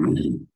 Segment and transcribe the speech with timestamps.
[0.00, 0.46] うん。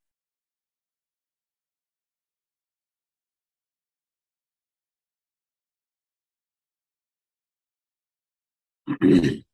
[8.87, 9.45] うん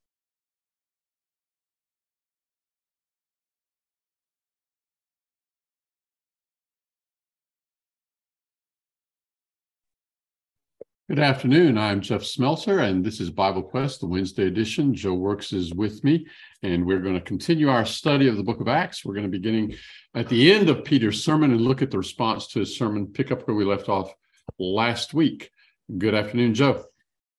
[11.11, 11.77] Good afternoon.
[11.77, 14.95] I'm Jeff Smeltzer, and this is Bible Quest, the Wednesday edition.
[14.95, 16.25] Joe Works is with me,
[16.63, 19.05] and we're going to continue our study of the book of Acts.
[19.05, 19.75] We're going to be beginning
[20.15, 23.33] at the end of Peter's sermon and look at the response to his sermon, pick
[23.33, 24.15] up where we left off
[24.61, 25.51] last week.
[25.99, 26.85] Good afternoon, Joe.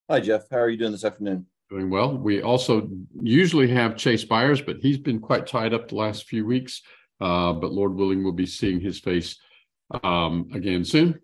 [0.10, 0.50] Hi, Jeff.
[0.52, 1.46] How are you doing this afternoon?
[1.70, 2.18] Doing well.
[2.18, 2.90] We also
[3.22, 6.82] usually have Chase Byers, but he's been quite tied up the last few weeks.
[7.22, 9.40] Uh, but Lord willing, we'll be seeing his face
[10.04, 11.22] um, again soon.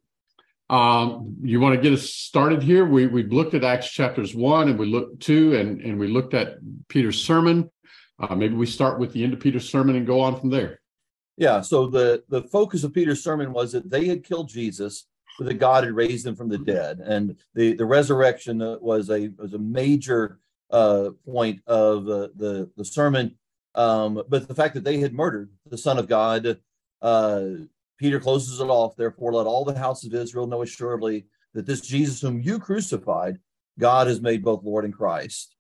[0.69, 2.85] Um, you want to get us started here?
[2.85, 6.33] We we looked at Acts chapters one and we looked two and and we looked
[6.33, 6.57] at
[6.89, 7.69] Peter's sermon.
[8.19, 10.81] Uh, maybe we start with the end of Peter's sermon and go on from there.
[11.38, 11.61] Yeah.
[11.61, 15.07] So the the focus of Peter's sermon was that they had killed Jesus,
[15.38, 19.09] but that God had raised him from the dead, and the the resurrection uh, was
[19.09, 20.39] a was a major
[20.72, 23.38] uh, point of uh, the the sermon.
[23.75, 26.59] Um, but the fact that they had murdered the Son of God
[27.01, 27.41] uh,
[27.97, 28.96] Peter closes it off.
[28.96, 33.40] Therefore, let all the house of Israel know assuredly that this Jesus, whom you crucified,
[33.80, 35.56] God has made both Lord and Christ.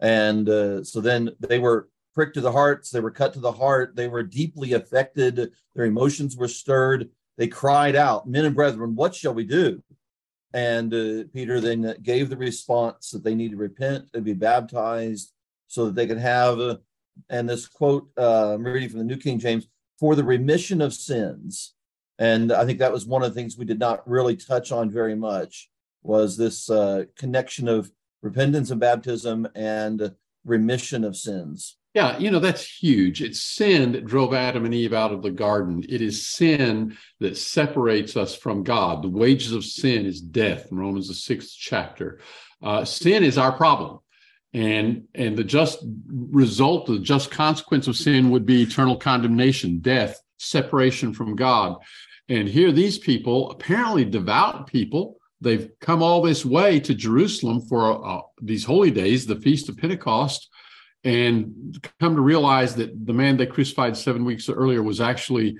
[0.00, 2.90] And uh, so then they were pricked to the hearts.
[2.90, 3.96] They were cut to the heart.
[3.96, 5.52] They were deeply affected.
[5.74, 7.10] Their emotions were stirred.
[7.38, 9.82] They cried out, Men and brethren, what shall we do?
[10.52, 15.32] And uh, Peter then gave the response that they need to repent and be baptized
[15.66, 16.76] so that they could have, uh,
[17.30, 19.66] and this quote, uh, I'm reading from the New King James,
[20.02, 21.74] for the remission of sins.
[22.18, 24.90] And I think that was one of the things we did not really touch on
[24.90, 25.70] very much
[26.02, 30.12] was this uh, connection of repentance and baptism and
[30.44, 31.76] remission of sins.
[31.94, 33.22] Yeah, you know, that's huge.
[33.22, 35.84] It's sin that drove Adam and Eve out of the garden.
[35.88, 39.04] It is sin that separates us from God.
[39.04, 42.18] The wages of sin is death in Romans, the sixth chapter.
[42.60, 44.00] Uh, sin is our problem
[44.54, 50.20] and and the just result the just consequence of sin would be eternal condemnation death
[50.38, 51.76] separation from god.
[52.28, 58.06] And here these people apparently devout people they've come all this way to jerusalem for
[58.06, 60.48] uh, these holy days the feast of pentecost
[61.04, 65.56] and come to realize that the man they crucified seven weeks earlier was actually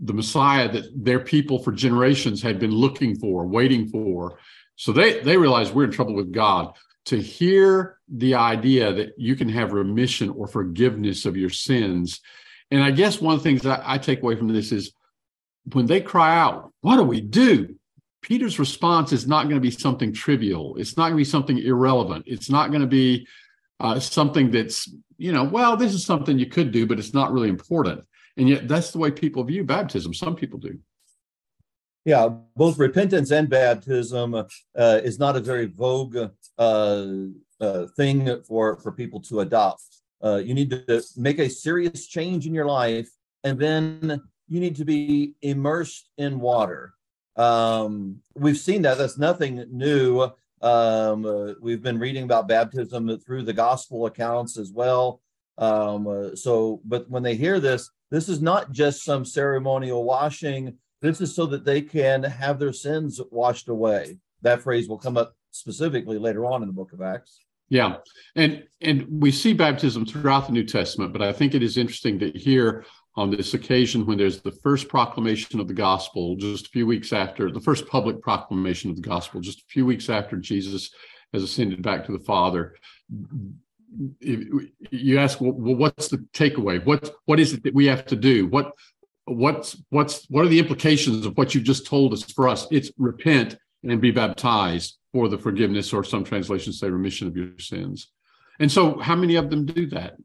[0.00, 4.38] the messiah that their people for generations had been looking for waiting for.
[4.76, 6.74] So they they realize we're in trouble with god
[7.06, 12.20] to hear the idea that you can have remission or forgiveness of your sins.
[12.70, 14.92] And I guess one of the things that I take away from this is
[15.72, 17.76] when they cry out, What do we do?
[18.22, 20.76] Peter's response is not going to be something trivial.
[20.76, 22.24] It's not going to be something irrelevant.
[22.26, 23.26] It's not going to be
[23.80, 27.32] uh, something that's, you know, well, this is something you could do, but it's not
[27.32, 28.02] really important.
[28.38, 30.14] And yet that's the way people view baptism.
[30.14, 30.78] Some people do.
[32.04, 37.06] Yeah, both repentance and baptism uh, is not a very vogue uh,
[37.60, 39.82] uh, thing for for people to adopt.
[40.22, 43.08] Uh, you need to make a serious change in your life,
[43.42, 46.92] and then you need to be immersed in water.
[47.36, 48.98] Um, we've seen that.
[48.98, 50.30] That's nothing new.
[50.60, 55.20] Um, uh, we've been reading about baptism through the gospel accounts as well.
[55.58, 60.78] Um, uh, so, but when they hear this, this is not just some ceremonial washing
[61.04, 64.18] this is so that they can have their sins washed away.
[64.40, 67.40] That phrase will come up specifically later on in the book of Acts.
[67.68, 67.96] Yeah.
[68.36, 72.18] And and we see baptism throughout the New Testament, but I think it is interesting
[72.20, 72.84] to hear
[73.16, 77.12] on this occasion when there's the first proclamation of the gospel just a few weeks
[77.12, 80.90] after the first public proclamation of the gospel just a few weeks after Jesus
[81.32, 82.74] has ascended back to the Father
[84.90, 88.46] you ask well, what's the takeaway what what is it that we have to do
[88.48, 88.72] what
[89.26, 92.66] what's what's what are the implications of what you've just told us for us?
[92.70, 97.58] It's repent and be baptized for the forgiveness or some translations say remission of your
[97.58, 98.10] sins.
[98.58, 100.16] And so how many of them do that?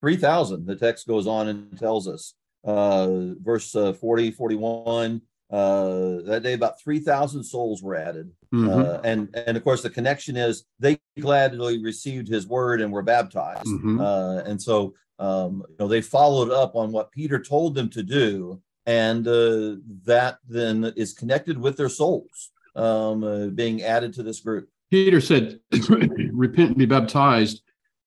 [0.00, 2.34] 3000 the text goes on and tells us.
[2.64, 8.30] Uh verse uh, 40 41 uh that day about 3000 souls were added.
[8.52, 8.68] Mm-hmm.
[8.68, 13.02] uh, and and of course the connection is they gladly received his word and were
[13.02, 13.66] baptized.
[13.66, 14.00] Mm-hmm.
[14.00, 18.02] uh and so um, you know, they followed up on what Peter told them to
[18.02, 24.22] do, and uh, that then is connected with their souls um, uh, being added to
[24.22, 24.68] this group.
[24.90, 25.60] Peter said,
[26.32, 27.62] "Repent and be baptized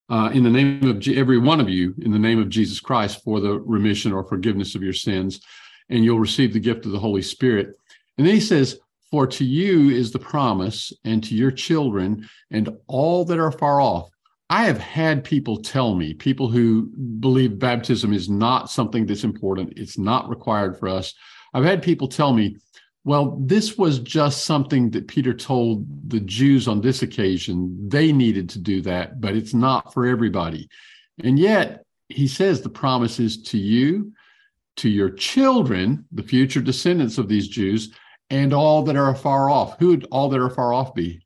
[0.10, 2.80] uh, in the name of G- every one of you, in the name of Jesus
[2.80, 5.42] Christ, for the remission or forgiveness of your sins,
[5.90, 7.76] and you'll receive the gift of the Holy Spirit."
[8.18, 8.80] And then he says,
[9.10, 13.82] "For to you is the promise, and to your children, and all that are far
[13.82, 14.10] off."
[14.52, 16.88] I have had people tell me, people who
[17.22, 21.14] believe baptism is not something that's important, it's not required for us.
[21.54, 22.58] I've had people tell me,
[23.06, 27.88] well, this was just something that Peter told the Jews on this occasion.
[27.88, 30.68] They needed to do that, but it's not for everybody.
[31.24, 34.12] And yet, he says the promise is to you,
[34.76, 37.96] to your children, the future descendants of these Jews,
[38.30, 39.80] and all that are far off.
[39.80, 41.22] Who would all that are far off be?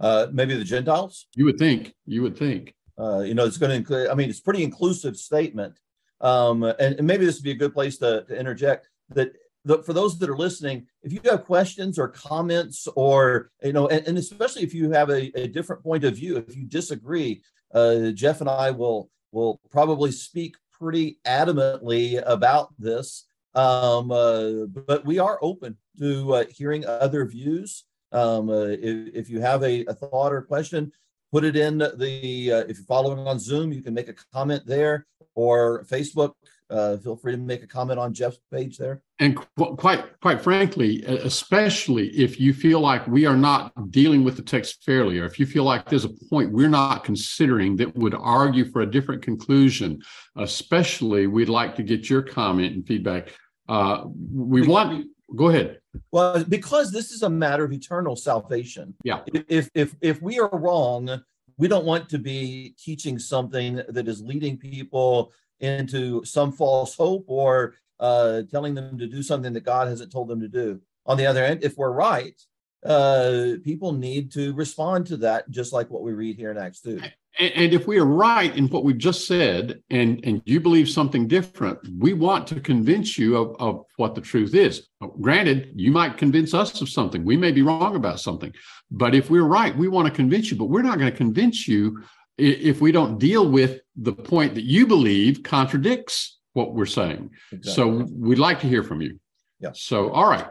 [0.00, 1.26] Uh, maybe the Gentiles.
[1.34, 1.94] You would think.
[2.06, 2.74] You would think.
[2.98, 4.08] Uh, you know, it's going to include.
[4.08, 5.78] I mean, it's pretty inclusive statement.
[6.20, 9.32] Um, and, and, maybe this would be a good place to, to interject that
[9.64, 13.88] the, for those that are listening, if you have questions or comments, or you know,
[13.88, 17.42] and, and especially if you have a, a, different point of view, if you disagree,
[17.74, 23.26] uh, Jeff and I will will probably speak pretty adamantly about this.
[23.54, 27.84] Um, uh, but we are open to uh, hearing other views.
[28.14, 30.92] Um, uh, if, if, you have a, a, thought or question,
[31.32, 32.52] put it in the.
[32.52, 36.32] Uh, if you're following on Zoom, you can make a comment there, or Facebook
[36.70, 39.02] uh, feel free to make a comment on Jeff's page there.
[39.18, 44.36] And qu- quite quite frankly, especially if you feel like we are not dealing with
[44.36, 47.94] the text fairly, or if you feel like there's a point we're not considering that
[47.96, 50.02] would argue for a different conclusion,
[50.36, 53.32] especially we'd like to get your comment and feedback.
[53.68, 55.06] Uh, we want.
[55.34, 55.80] Go ahead.
[56.12, 58.94] Well, because this is a matter of eternal salvation.
[59.04, 59.20] Yeah.
[59.48, 61.22] If if if we are wrong,
[61.56, 67.24] we don't want to be teaching something that is leading people into some false hope
[67.28, 70.80] or uh, telling them to do something that God hasn't told them to do.
[71.06, 72.40] On the other end, if we're right,
[72.84, 76.80] uh, people need to respond to that, just like what we read here in Acts
[76.80, 77.00] 2.
[77.40, 81.26] And, if we are right in what we've just said, and, and you believe something
[81.26, 84.88] different, we want to convince you of, of what the truth is.
[85.20, 87.24] Granted, you might convince us of something.
[87.24, 88.52] We may be wrong about something.
[88.88, 91.66] But if we're right, we want to convince you, but we're not going to convince
[91.66, 92.04] you
[92.38, 97.30] if we don't deal with the point that you believe contradicts what we're saying.
[97.52, 97.72] Exactly.
[97.72, 99.18] So we'd like to hear from you.
[99.60, 99.70] Yeah.
[99.74, 100.46] So all right,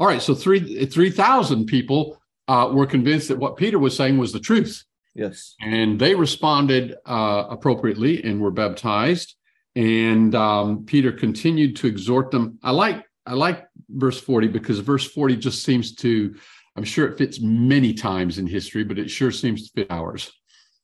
[0.00, 0.22] all right.
[0.22, 4.40] So three three thousand people uh, were convinced that what Peter was saying was the
[4.40, 4.82] truth.
[5.14, 5.54] Yes.
[5.60, 9.36] And they responded uh, appropriately and were baptized.
[9.76, 12.58] And um, Peter continued to exhort them.
[12.62, 16.34] I like I like verse forty because verse forty just seems to.
[16.76, 20.32] I'm sure it fits many times in history, but it sure seems to fit ours.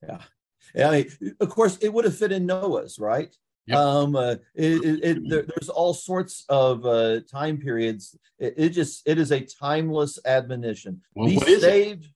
[0.02, 0.18] Yeah.
[0.76, 3.34] I mean, of course, it would have fit in Noah's, right?
[3.66, 3.78] Yep.
[3.78, 8.16] Um, uh, it, it, it, there, there's all sorts of uh, time periods.
[8.38, 11.00] It, just it is a timeless admonition.
[11.14, 12.06] Well, be saved.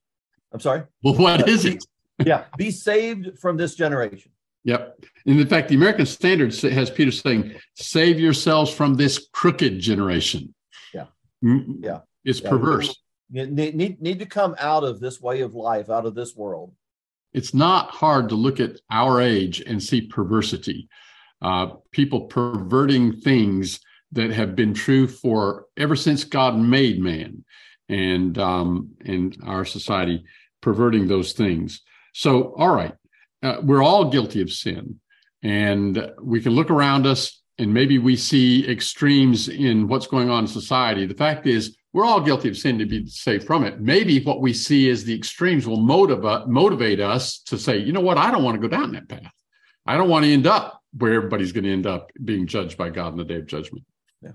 [0.53, 0.83] I'm sorry.
[1.03, 1.83] Well, what uh, is it?
[2.25, 4.31] yeah, be saved from this generation.
[4.63, 5.03] Yep.
[5.25, 10.53] And in fact, the American Standard has Peter saying, "Save yourselves from this crooked generation."
[10.93, 11.07] Yeah.
[11.43, 11.83] Mm-hmm.
[11.83, 11.99] Yeah.
[12.23, 12.49] It's yeah.
[12.49, 12.95] perverse.
[13.31, 16.35] You need, need need to come out of this way of life, out of this
[16.35, 16.73] world
[17.33, 20.89] it's not hard to look at our age and see perversity.
[21.41, 23.79] Uh, people perverting things
[24.11, 27.43] that have been true for ever since God made man,
[27.89, 30.23] and um, and our society
[30.61, 31.81] perverting those things.
[32.13, 32.93] So, all right,
[33.41, 34.99] uh, we're all guilty of sin,
[35.41, 40.45] and we can look around us and maybe we see extremes in what's going on
[40.45, 41.05] in society.
[41.05, 43.79] The fact is, we're all guilty of sin to be saved from it.
[43.79, 48.01] Maybe what we see as the extremes will motivate motivate us to say, you know
[48.01, 49.31] what, I don't want to go down that path.
[49.85, 52.89] I don't want to end up where everybody's going to end up being judged by
[52.89, 53.85] God in the day of judgment.
[54.21, 54.31] Yeah.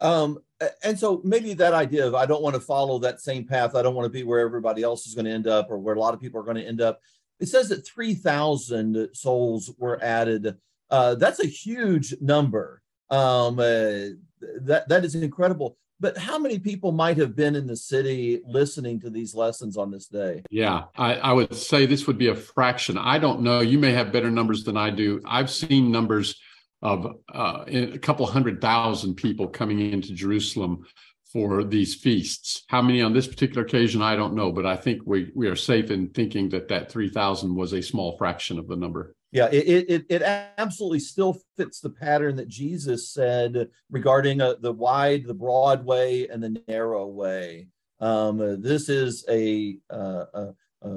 [0.00, 0.38] Um,
[0.82, 3.74] and so maybe that idea of I don't want to follow that same path.
[3.74, 5.94] I don't want to be where everybody else is going to end up or where
[5.94, 7.00] a lot of people are going to end up.
[7.40, 10.56] It says that 3,000 souls were added.
[10.90, 12.82] Uh, that's a huge number.
[13.10, 14.16] Um, uh,
[14.62, 19.00] that, that is incredible but how many people might have been in the city listening
[19.00, 20.42] to these lessons on this day?
[20.50, 22.98] Yeah, I, I, would say this would be a fraction.
[22.98, 23.60] I don't know.
[23.60, 25.20] You may have better numbers than I do.
[25.24, 26.38] I've seen numbers
[26.82, 30.84] of uh, a couple hundred thousand people coming into Jerusalem
[31.32, 32.64] for these feasts.
[32.68, 35.56] How many on this particular occasion, I don't know, but I think we, we are
[35.56, 39.84] safe in thinking that that 3,000 was a small fraction of the number yeah it,
[39.88, 40.22] it it
[40.58, 46.28] absolutely still fits the pattern that jesus said regarding uh, the wide the broad way
[46.28, 47.68] and the narrow way.
[48.00, 50.88] Um, uh, this is a, uh, a, a,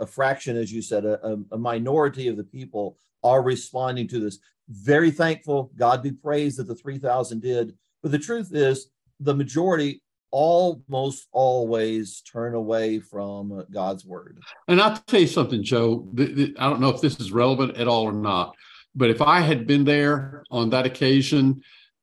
[0.00, 4.38] a, fraction as you said a, a minority of the people are responding to this.
[4.68, 5.70] Very thankful.
[5.76, 7.74] God be praised that the 3000 did.
[8.02, 8.88] But the truth is
[9.20, 10.02] the majority
[10.34, 14.40] almost always turn away from God's word.
[14.66, 16.08] And I'll tell you something, Joe.
[16.18, 18.56] I don't know if this is relevant at all or not,
[18.96, 21.62] but if I had been there on that occasion,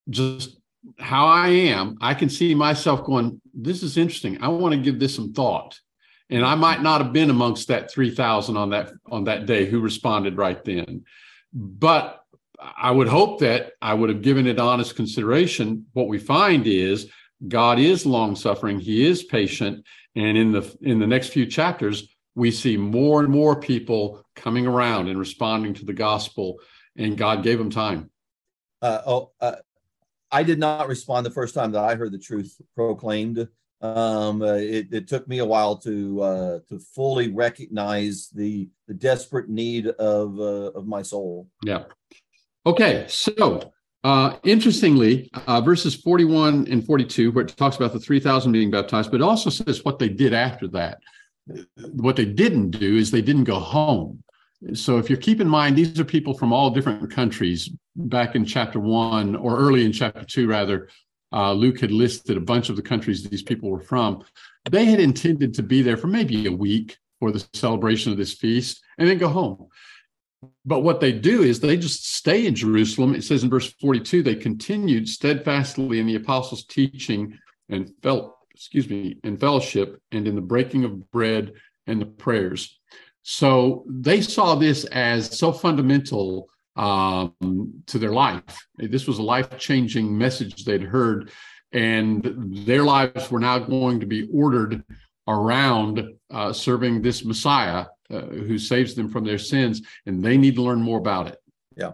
[0.10, 0.58] just
[0.98, 4.42] how I am, I can see myself going, This is interesting.
[4.42, 5.78] I want to give this some thought.
[6.30, 9.82] And I might not have been amongst that 3,000 on that on that day who
[9.82, 11.04] responded right then.
[11.54, 12.24] But
[12.78, 15.88] I would hope that I would have given it honest consideration.
[15.92, 17.10] What we find is
[17.48, 22.07] God is long suffering, he is patient, and in the in the next few chapters
[22.36, 26.60] we see more and more people coming around and responding to the gospel
[26.95, 28.10] and God gave them time.
[28.81, 29.55] Uh, oh, uh,
[30.31, 33.48] I did not respond the first time that I heard the truth proclaimed.
[33.81, 38.93] Um, uh, it, it, took me a while to uh, to fully recognize the the
[38.93, 41.48] desperate need of uh, of my soul.
[41.65, 41.86] Yeah.
[42.65, 43.05] Okay.
[43.10, 48.72] So uh, interestingly, uh, verses 41 and 42, where it talks about the 3,000 being
[48.72, 51.00] baptized, but also says what they did after that.
[51.93, 54.24] What they didn't do is they didn't go home.
[54.74, 57.70] So if you keep in mind, these are people from all different countries.
[57.96, 60.89] Back in chapter one, or early in chapter two, rather,
[61.34, 64.24] uh, Luke had listed a bunch of the countries these people were from.
[64.70, 68.34] They had intended to be there for maybe a week for the celebration of this
[68.34, 69.67] feast and then go home.
[70.65, 73.13] But what they do is they just stay in Jerusalem.
[73.13, 77.38] It says in verse 42, they continued steadfastly in the apostles' teaching
[77.69, 81.53] and felt, excuse me, in fellowship and in the breaking of bread
[81.88, 82.79] and the prayers.
[83.24, 88.67] So they saw this as so fundamental um, to their life.
[88.77, 91.31] This was a life changing message they'd heard,
[91.71, 94.83] and their lives were now going to be ordered
[95.27, 100.56] around uh, serving this Messiah uh, who saves them from their sins, and they need
[100.56, 101.38] to learn more about it.
[101.75, 101.94] Yeah.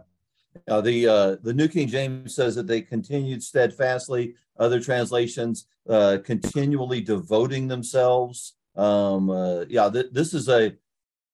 [0.68, 4.36] Uh, the uh, the New King James says that they continued steadfastly.
[4.58, 8.56] Other translations uh, continually devoting themselves.
[8.76, 10.74] Um, uh, yeah, th- this is a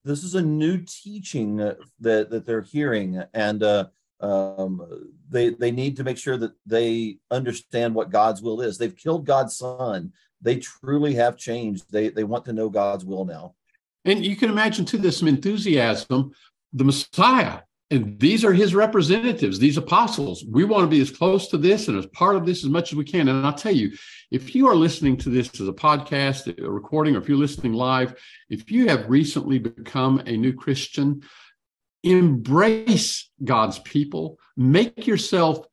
[0.04, 3.88] this is a new teaching that that they're hearing, and uh,
[4.20, 8.78] um, they they need to make sure that they understand what God's will is.
[8.78, 10.12] They've killed God's Son.
[10.42, 11.92] They truly have changed.
[11.92, 13.56] They they want to know God's will now.
[14.06, 16.32] And you can imagine too this enthusiasm.
[16.74, 17.60] The Messiah
[17.94, 20.44] and these are his representatives, these apostles.
[20.50, 22.92] We want to be as close to this and as part of this as much
[22.92, 23.28] as we can.
[23.28, 23.96] And I'll tell you,
[24.32, 27.74] if you are listening to this as a podcast, a recording, or if you're listening
[27.74, 28.20] live,
[28.50, 31.22] if you have recently become a new Christian,
[32.04, 35.64] embrace God's people, make yourself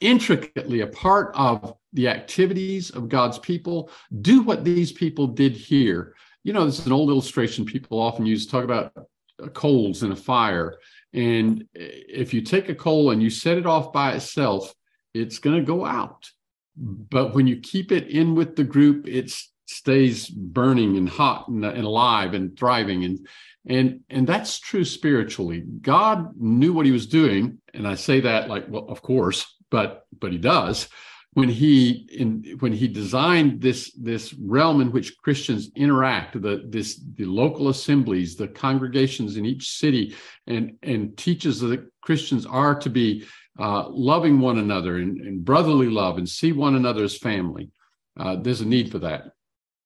[0.00, 3.90] intricately a part of the activities of God's people.
[4.22, 6.14] Do what these people did here.
[6.44, 10.12] You know, this is an old illustration people often use talk about uh, coals in
[10.12, 10.78] a fire
[11.14, 14.74] and uh, if you take a coal and you set it off by itself,
[15.14, 16.28] it's going to go out.
[16.76, 19.32] But when you keep it in with the group, it
[19.66, 23.04] stays burning and hot and, and alive and thriving.
[23.04, 23.26] And
[23.66, 25.60] and and that's true spiritually.
[25.80, 27.58] God knew what he was doing.
[27.72, 30.88] And I say that like, well, of course, but but he does
[31.34, 37.00] when he in when he designed this this realm in which Christians interact, the this
[37.16, 40.14] the local assemblies, the congregations in each city,
[40.46, 43.24] and and teaches that Christians are to be
[43.58, 47.70] uh, loving one another and, and, brotherly love and see one another as family.
[48.18, 49.30] Uh, there's a need for that.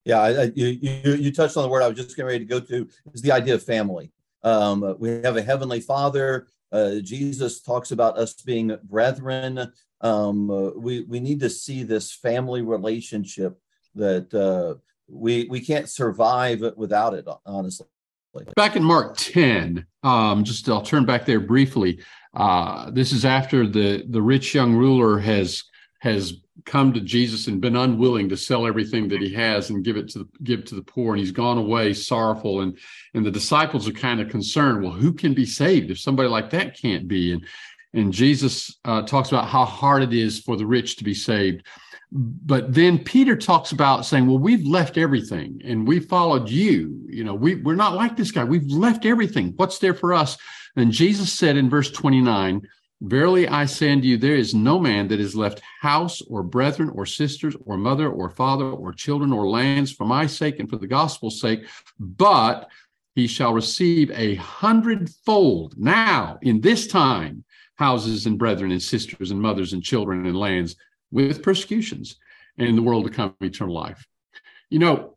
[0.07, 2.45] Yeah, I, you, you you touched on the word I was just getting ready to
[2.45, 4.13] go to is the idea of family.
[4.43, 6.47] Um, we have a heavenly Father.
[6.71, 12.13] Uh, Jesus talks about us being brethren um, uh, we we need to see this
[12.13, 13.59] family relationship
[13.95, 14.79] that uh,
[15.09, 17.27] we we can't survive without it.
[17.45, 17.87] Honestly,
[18.57, 22.01] back in Mark ten, um, just I'll turn back there briefly.
[22.35, 25.65] Uh, this is after the the rich young ruler has
[26.01, 29.97] has come to Jesus and been unwilling to sell everything that he has and give
[29.97, 32.61] it to the, give to the poor, and he's gone away sorrowful.
[32.61, 32.79] And
[33.15, 34.83] and the disciples are kind of concerned.
[34.83, 37.33] Well, who can be saved if somebody like that can't be?
[37.33, 37.45] And
[37.95, 41.67] and Jesus uh, talks about how hard it is for the rich to be saved.
[42.11, 47.05] But then Peter talks about saying, well, we've left everything and we followed you.
[47.07, 48.45] You know, we, we're not like this guy.
[48.45, 49.53] We've left everything.
[49.57, 50.37] What's there for us?
[50.77, 52.63] And Jesus said in verse 29,
[53.01, 56.91] Verily I say unto you, there is no man that has left house or brethren
[56.95, 60.79] or sisters or mother or father or children or lands for my sake and for
[60.79, 61.65] the gospel's sake,
[62.01, 62.69] but
[63.15, 67.45] he shall receive a hundredfold now in this time
[67.79, 70.77] houses and brethren and sisters and mothers and children and lands
[71.11, 72.17] with persecutions
[72.59, 74.05] and in the world to come eternal life.
[74.69, 75.17] You know,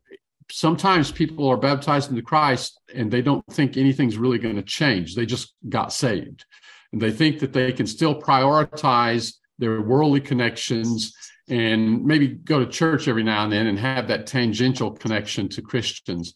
[0.50, 5.14] sometimes people are baptized into Christ and they don't think anything's really going to change.
[5.14, 6.44] They just got saved.
[6.92, 11.14] And they think that they can still prioritize their worldly connections
[11.48, 15.62] and maybe go to church every now and then and have that tangential connection to
[15.62, 16.32] Christians.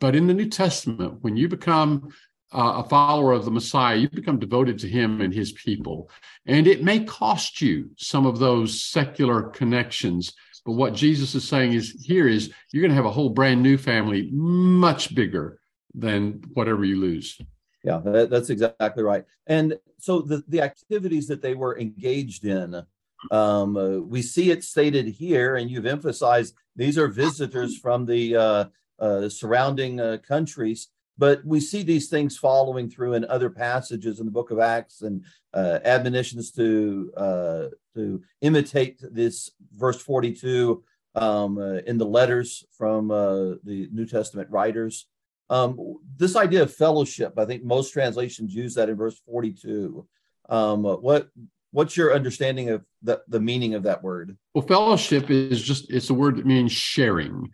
[0.00, 2.08] But in the New Testament, when you become
[2.54, 6.08] uh, a follower of the Messiah, you become devoted to him and his people.
[6.46, 10.32] And it may cost you some of those secular connections
[10.64, 13.62] But what Jesus is saying is here is you're going to have a whole brand
[13.62, 15.60] new family, much bigger
[15.94, 17.38] than whatever you lose.
[17.84, 19.24] Yeah, that, that's exactly right.
[19.46, 22.82] And so the, the activities that they were engaged in,
[23.30, 28.36] um, uh, we see it stated here, and you've emphasized these are visitors from the
[28.36, 28.64] uh,
[28.98, 30.88] uh, surrounding uh, countries.
[31.16, 35.02] But we see these things following through in other passages in the book of Acts
[35.02, 40.82] and uh, admonitions to uh, to imitate this verse 42
[41.14, 45.06] um, in the letters from the New Testament writers.
[45.50, 50.06] Um, this idea of fellowship, I think most translations use that in verse 42.
[50.48, 51.28] Um, what
[51.70, 54.36] what's your understanding of the, the meaning of that word?
[54.54, 57.50] Well, fellowship is just it's a word that means sharing.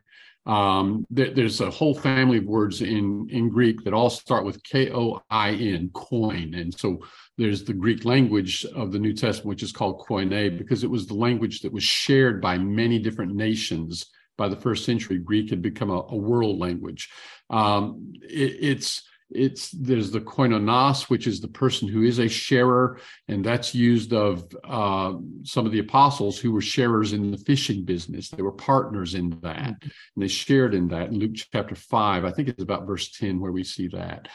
[0.46, 4.62] Um, there, there's a whole family of words in in Greek that all start with
[4.64, 6.98] K O I N, coin, and so
[7.36, 11.06] there's the Greek language of the New Testament, which is called koine, because it was
[11.06, 15.60] the language that was shared by many different nations by the first century, Greek had
[15.60, 17.10] become a, a world language.
[17.50, 22.98] Um, it, it's it's there's the koinonos, which is the person who is a sharer,
[23.28, 25.14] and that's used of uh,
[25.44, 28.28] some of the apostles who were sharers in the fishing business.
[28.28, 31.08] They were partners in that, and they shared in that.
[31.08, 34.28] In Luke chapter five, I think it's about verse ten where we see that.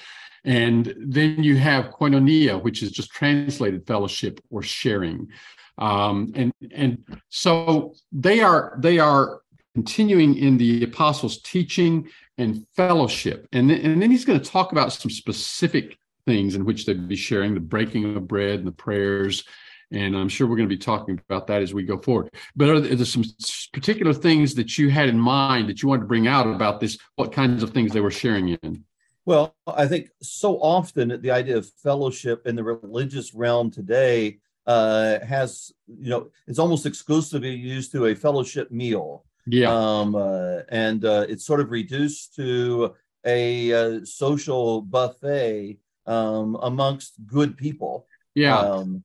[0.44, 5.28] And then you have koinonia, which is just translated fellowship or sharing.
[5.78, 9.42] Um, and and so they are they are
[9.74, 13.48] continuing in the apostles' teaching and fellowship.
[13.52, 17.08] And, th- and then he's going to talk about some specific things in which they'd
[17.08, 19.44] be sharing the breaking of bread and the prayers.
[19.92, 22.32] And I'm sure we're going to be talking about that as we go forward.
[22.56, 23.24] But are there some
[23.72, 26.98] particular things that you had in mind that you wanted to bring out about this?
[27.16, 28.84] What kinds of things they were sharing in?
[29.26, 35.20] Well, I think so often the idea of fellowship in the religious realm today uh,
[35.26, 39.26] has, you know, it's almost exclusively used to a fellowship meal.
[39.48, 39.74] Yeah.
[39.74, 47.14] Um, uh, and uh, it's sort of reduced to a, uh, social buffet um, amongst
[47.26, 48.08] good people.
[48.34, 48.58] Yeah.
[48.58, 49.04] Um,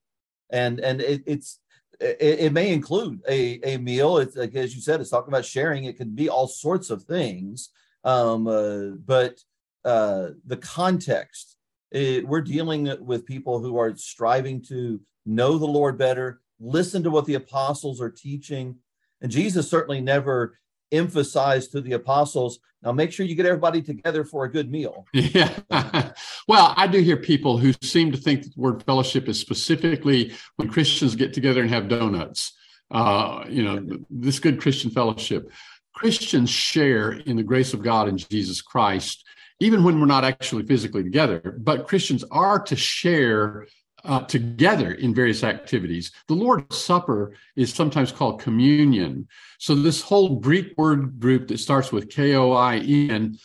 [0.51, 1.61] and and it, it's
[2.01, 4.19] it, it, may include a, a meal.
[4.19, 5.85] It's like as you said, it's talking about sharing.
[5.85, 7.71] It can be all sorts of things.
[8.05, 9.39] Um, uh, but
[9.85, 11.57] uh, the context,
[11.91, 17.11] it, we're dealing with people who are striving to know the Lord better, listen to
[17.11, 18.77] what the apostles are teaching,
[19.21, 20.59] and Jesus certainly never
[20.93, 25.07] emphasized to the apostles, now make sure you get everybody together for a good meal.
[25.15, 26.13] Yeah.
[26.49, 30.69] well, I do hear people who seem to think the word fellowship is specifically when
[30.69, 32.55] Christians get together and have donuts.
[32.91, 35.51] Uh, you know, this good Christian fellowship.
[35.95, 39.25] Christians share in the grace of God in Jesus Christ,
[39.61, 41.59] even when we're not actually physically together.
[41.59, 43.67] But Christians are to share
[44.05, 46.13] uh, together in various activities.
[46.29, 49.29] The Lord's Supper is sometimes called communion.
[49.59, 53.39] So, this whole Greek word group that starts with K O I N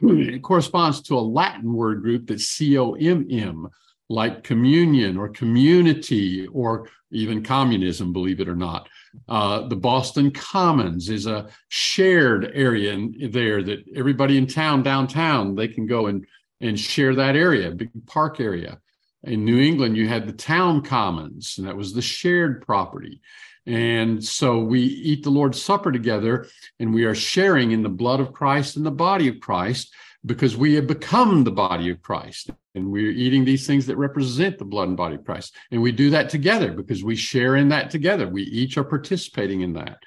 [0.42, 3.68] corresponds to a Latin word group that's C O M M,
[4.08, 8.88] like communion or community or even communism, believe it or not.
[9.28, 15.54] Uh, the Boston Commons is a shared area in, there that everybody in town, downtown,
[15.54, 16.26] they can go and,
[16.60, 18.78] and share that area, big park area
[19.24, 23.20] in New England, you had the town commons, and that was the shared property.
[23.66, 26.46] And so we eat the Lord's Supper together,
[26.78, 29.92] and we are sharing in the blood of Christ and the body of Christ
[30.24, 32.50] because we have become the body of Christ.
[32.74, 35.54] And we're eating these things that represent the blood and body of Christ.
[35.70, 38.28] And we do that together because we share in that together.
[38.28, 39.98] We each are participating in that.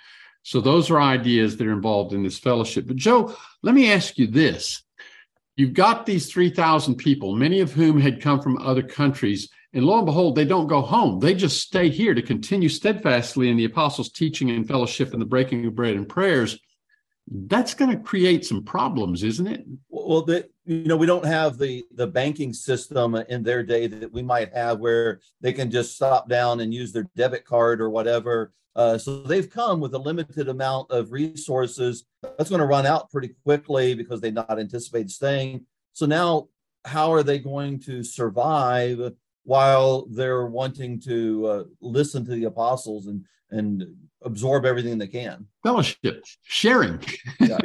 [0.43, 2.88] So those are ideas that are involved in this fellowship.
[2.88, 4.84] But Joe, let me ask you this
[5.55, 9.49] you've got these 3,000 people, many of whom had come from other countries.
[9.73, 11.19] And lo and behold, they don't go home.
[11.19, 15.25] They just stay here to continue steadfastly in the apostles' teaching and fellowship and the
[15.25, 16.59] breaking of bread and prayers.
[17.27, 19.65] That's going to create some problems, isn't it?
[19.89, 24.11] Well, the, you know, we don't have the the banking system in their day that
[24.11, 27.89] we might have, where they can just stop down and use their debit card or
[27.89, 28.51] whatever.
[28.75, 32.05] Uh, so they've come with a limited amount of resources.
[32.21, 35.65] That's going to run out pretty quickly because they not anticipate staying.
[35.93, 36.47] So now,
[36.86, 43.07] how are they going to survive while they're wanting to uh, listen to the apostles
[43.07, 43.84] and and
[44.23, 45.45] absorb everything they can?
[45.63, 47.03] Fellowship, sharing.
[47.39, 47.57] yeah,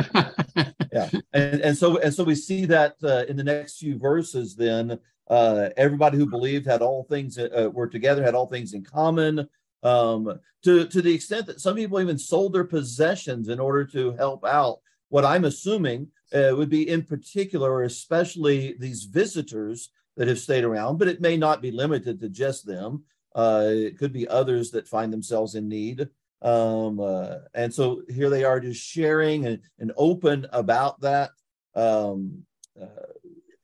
[0.92, 1.10] yeah.
[1.32, 4.56] And and so and so we see that uh, in the next few verses.
[4.56, 8.82] Then uh, everybody who believed had all things uh, were together, had all things in
[8.84, 9.48] common
[9.82, 14.12] um, to, to the extent that some people even sold their possessions in order to
[14.12, 14.80] help out.
[15.08, 20.98] What I'm assuming uh, would be in particular, especially these visitors that have stayed around,
[20.98, 23.04] but it may not be limited to just them.
[23.34, 26.08] Uh, it could be others that find themselves in need.
[26.42, 31.30] Um, uh, and so here they are just sharing and, and open about that
[31.74, 32.44] um,
[32.80, 32.86] uh,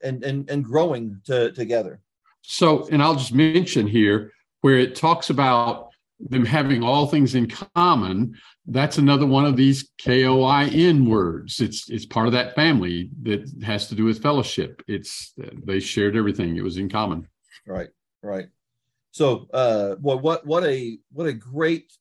[0.02, 2.00] and, and, and growing to, together.
[2.42, 5.91] So, and I'll just mention here where it talks about
[6.28, 8.34] them having all things in common.
[8.66, 11.60] That's another one of these K O I N words.
[11.60, 14.82] It's it's part of that family that has to do with fellowship.
[14.86, 16.56] It's they shared everything.
[16.56, 17.28] It was in common.
[17.66, 17.88] Right,
[18.22, 18.46] right.
[19.10, 21.92] So, uh, well, what what a what a great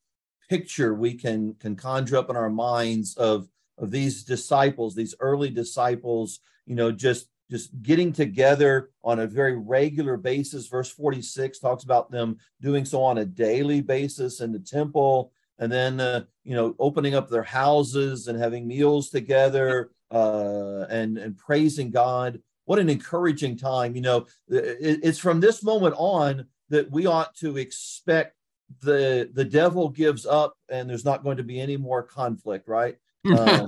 [0.49, 5.49] picture we can can conjure up in our minds of of these disciples, these early
[5.49, 6.39] disciples.
[6.67, 10.67] You know, just just getting together on a very regular basis.
[10.67, 15.69] Verse 46 talks about them doing so on a daily basis in the temple, and
[15.69, 21.37] then, uh, you know, opening up their houses and having meals together uh, and, and
[21.37, 22.41] praising God.
[22.65, 23.95] What an encouraging time.
[23.95, 28.37] You know, it, it's from this moment on that we ought to expect
[28.81, 32.95] the the devil gives up and there's not going to be any more conflict right
[33.37, 33.67] um,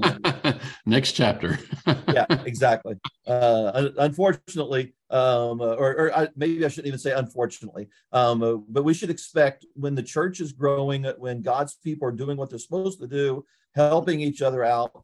[0.86, 1.60] Next chapter.
[2.10, 2.96] yeah, exactly.
[3.26, 8.84] Uh, unfortunately, um, or, or I, maybe I shouldn't even say unfortunately, um, uh, but
[8.84, 12.60] we should expect when the church is growing, when God's people are doing what they're
[12.60, 15.04] supposed to do, helping each other out.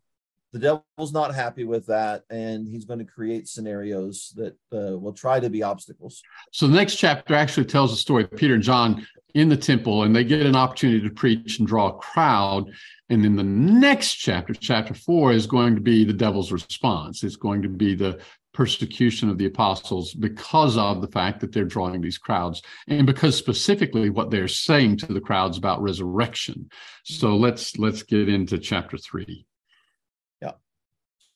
[0.51, 5.13] The devil's not happy with that, and he's going to create scenarios that uh, will
[5.13, 6.23] try to be obstacles.
[6.51, 10.03] So the next chapter actually tells the story of Peter and John in the temple,
[10.03, 12.71] and they get an opportunity to preach and draw a crowd.
[13.09, 17.23] And then the next chapter, chapter four, is going to be the devil's response.
[17.23, 18.19] It's going to be the
[18.53, 23.37] persecution of the apostles because of the fact that they're drawing these crowds and because
[23.37, 26.67] specifically what they're saying to the crowds about resurrection
[27.03, 29.48] so let's let's get into chapter 3 yeah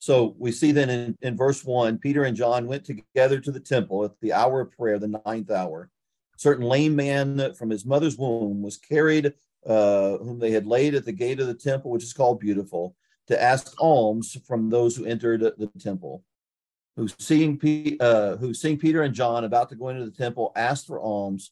[0.04, 3.60] so we see then in, in verse 1 peter and john went together to the
[3.60, 5.90] temple at the hour of prayer the ninth hour
[6.36, 9.34] a certain lame man from his mother's womb was carried
[9.66, 12.96] uh, whom they had laid at the gate of the temple, which is called Beautiful,
[13.28, 16.24] to ask alms from those who entered the temple.
[16.96, 20.52] Who seeing, P, uh, who seeing Peter and John about to go into the temple
[20.56, 21.52] asked for alms.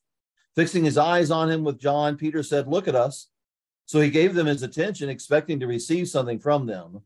[0.55, 3.27] Fixing his eyes on him with John, Peter said, Look at us.
[3.85, 7.01] So he gave them his attention, expecting to receive something from them.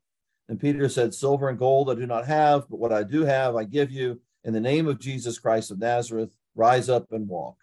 [0.47, 3.55] And Peter said, Silver and gold I do not have, but what I do have
[3.55, 4.19] I give you.
[4.43, 7.57] In the name of Jesus Christ of Nazareth, rise up and walk.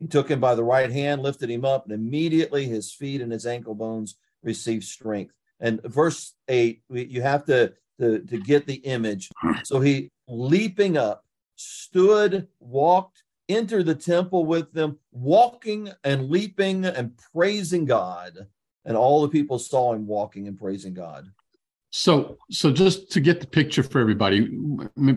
[0.00, 3.30] He took him by the right hand, lifted him up, and immediately his feet and
[3.30, 5.34] his ankle bones received strength.
[5.60, 9.30] And verse 8, you have to, to, to get the image.
[9.62, 11.24] So he, leaping up,
[11.56, 18.46] stood, walked, entered the temple with them, walking and leaping and praising God.
[18.86, 21.30] And all the people saw him walking and praising God.
[21.90, 24.48] So, so just to get the picture for everybody,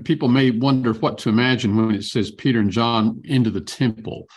[0.03, 4.27] people may wonder what to imagine when it says Peter and John into the temple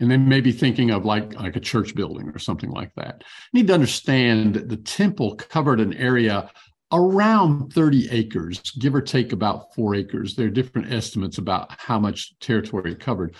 [0.00, 3.22] and they may be thinking of like like a church building or something like that.
[3.52, 6.50] You need to understand that the temple covered an area
[6.92, 10.34] around 30 acres, give or take about four acres.
[10.34, 13.34] There are different estimates about how much territory it covered.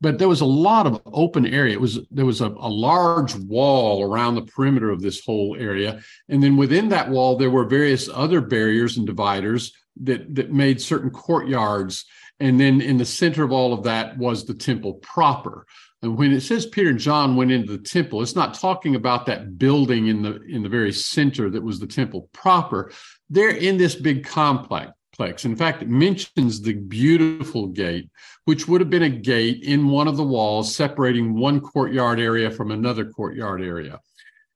[0.00, 1.74] But there was a lot of open area.
[1.74, 6.00] It was there was a, a large wall around the perimeter of this whole area.
[6.28, 10.80] And then within that wall, there were various other barriers and dividers that that made
[10.80, 12.04] certain courtyards.
[12.40, 15.66] And then in the center of all of that was the temple proper.
[16.02, 19.26] And when it says Peter and John went into the temple, it's not talking about
[19.26, 22.92] that building in the in the very center that was the temple proper.
[23.30, 24.92] They're in this big complex.
[25.20, 28.08] In fact, it mentions the beautiful gate,
[28.44, 32.50] which would have been a gate in one of the walls separating one courtyard area
[32.50, 34.00] from another courtyard area.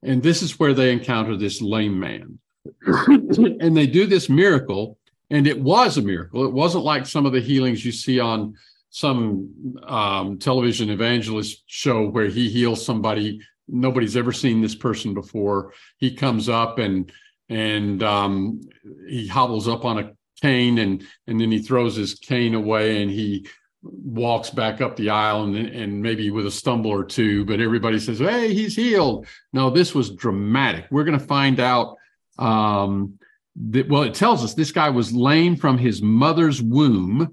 [0.04, 2.38] And this is where they encounter this lame man.
[2.86, 4.98] and they do this miracle,
[5.30, 6.44] and it was a miracle.
[6.44, 8.54] It wasn't like some of the healings you see on
[8.90, 15.72] some um, television evangelist show where he heals somebody nobody's ever seen this person before
[15.96, 17.10] he comes up and
[17.48, 18.60] and um,
[19.08, 20.12] he hobbles up on a
[20.42, 23.46] cane and and then he throws his cane away and he
[23.82, 27.98] walks back up the aisle and, and maybe with a stumble or two but everybody
[27.98, 31.96] says hey he's healed no this was dramatic we're going to find out
[32.38, 33.18] um,
[33.56, 37.32] that well it tells us this guy was lame from his mother's womb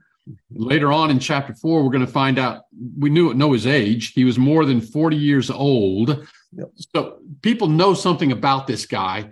[0.52, 2.63] Later on in chapter four, we're going to find out
[2.98, 4.13] we knew know his age.
[4.13, 6.28] He was more than 40 years old.
[6.54, 6.72] Yep.
[6.93, 9.30] So people know something about this guy,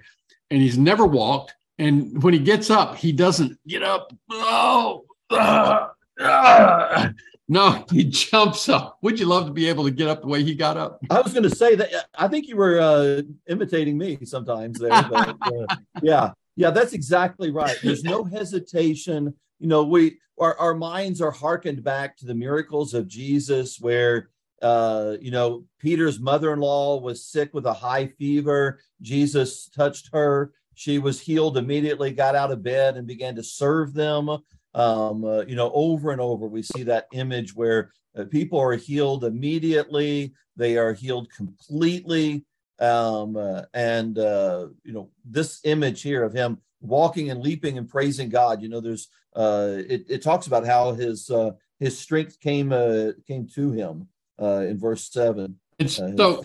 [0.50, 1.54] and he's never walked.
[1.80, 4.12] And when he gets up, he doesn't get up.
[4.32, 5.06] Oh,
[7.48, 8.98] no, he jumps up.
[9.02, 11.00] Would you love to be able to get up the way he got up?
[11.10, 12.08] I was going to say that.
[12.18, 14.90] I think you were uh, imitating me sometimes there.
[14.90, 17.78] But, uh, yeah, yeah, that's exactly right.
[17.84, 19.34] There's no hesitation.
[19.60, 24.30] You know, we our, our minds are hearkened back to the miracles of Jesus, where
[24.60, 28.80] Uh, you know, Peter's mother in law was sick with a high fever.
[29.02, 30.52] Jesus touched her.
[30.78, 34.30] She was healed immediately, got out of bed, and began to serve them.
[34.76, 38.76] Um, uh, you know, over and over, we see that image where uh, people are
[38.76, 42.46] healed immediately, they are healed completely.
[42.80, 47.90] Um, uh, and, uh, you know, this image here of him walking and leaping and
[47.90, 52.40] praising God, you know, there's, uh, it, it talks about how his, uh, his strength
[52.40, 54.08] came, uh, came to him
[54.40, 55.60] uh, in verse seven.
[55.80, 56.44] And so,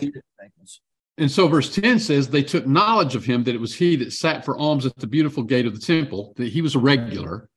[1.17, 4.13] and so verse 10 says, They took knowledge of him that it was he that
[4.13, 7.49] sat for alms at the beautiful gate of the temple, that he was a regular.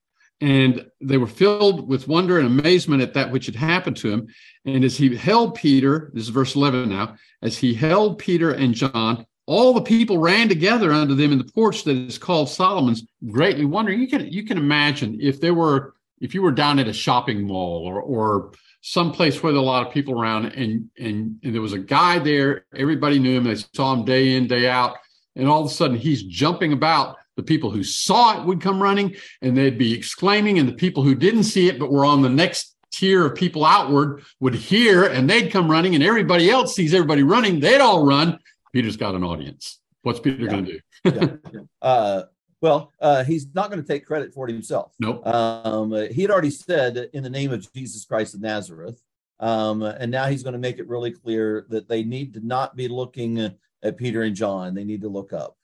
[0.42, 4.28] And they were filled with wonder and amazement at that which had happened to him.
[4.66, 8.74] And as he held Peter, this is verse 11 now, as he held Peter and
[8.74, 13.04] John, all the people ran together unto them in the porch that is called Solomon's,
[13.30, 14.00] greatly wondering.
[14.00, 17.46] You can you can imagine if there were if you were down at a shopping
[17.46, 18.52] mall or or
[18.88, 21.78] someplace where there were a lot of people around and, and and there was a
[21.78, 24.96] guy there, everybody knew him, they saw him day in, day out,
[25.34, 28.80] and all of a sudden he's jumping about the people who saw it would come
[28.80, 32.22] running and they'd be exclaiming, and the people who didn't see it but were on
[32.22, 36.76] the next tier of people outward would hear and they'd come running, and everybody else
[36.76, 38.38] sees everybody running, they'd all run.
[38.72, 39.80] Peter's got an audience.
[40.02, 40.50] What's Peter yeah.
[40.50, 41.40] going to do?
[41.52, 41.60] yeah.
[41.82, 42.22] uh,
[42.60, 44.92] well, uh, he's not going to take credit for it himself.
[44.98, 45.26] Nope.
[45.26, 49.02] Um, he had already said in the name of Jesus Christ of Nazareth.
[49.38, 52.74] Um, and now he's going to make it really clear that they need to not
[52.74, 54.74] be looking at Peter and John.
[54.74, 55.56] They need to look up.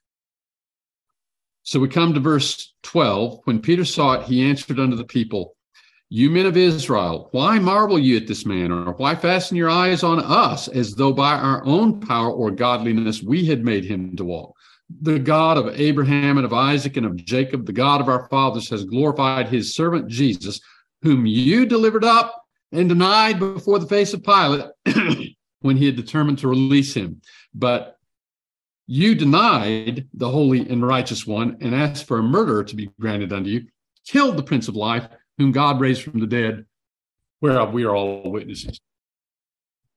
[1.62, 3.40] So we come to verse 12.
[3.44, 5.56] When Peter saw it, he answered unto the people,
[6.08, 10.02] You men of Israel, why marvel you at this man, or why fasten your eyes
[10.02, 14.24] on us, as though by our own power or godliness we had made him to
[14.24, 14.56] walk?
[15.00, 18.68] The God of Abraham and of Isaac and of Jacob, the God of our fathers,
[18.70, 20.60] has glorified his servant Jesus,
[21.02, 24.66] whom you delivered up and denied before the face of Pilate
[25.60, 27.20] when he had determined to release him.
[27.54, 27.98] But
[28.86, 33.32] you denied the holy and righteous one and asked for a murderer to be granted
[33.32, 33.66] unto you,
[34.06, 36.66] killed the Prince of Life, whom God raised from the dead,
[37.40, 38.80] whereof we are all witnesses.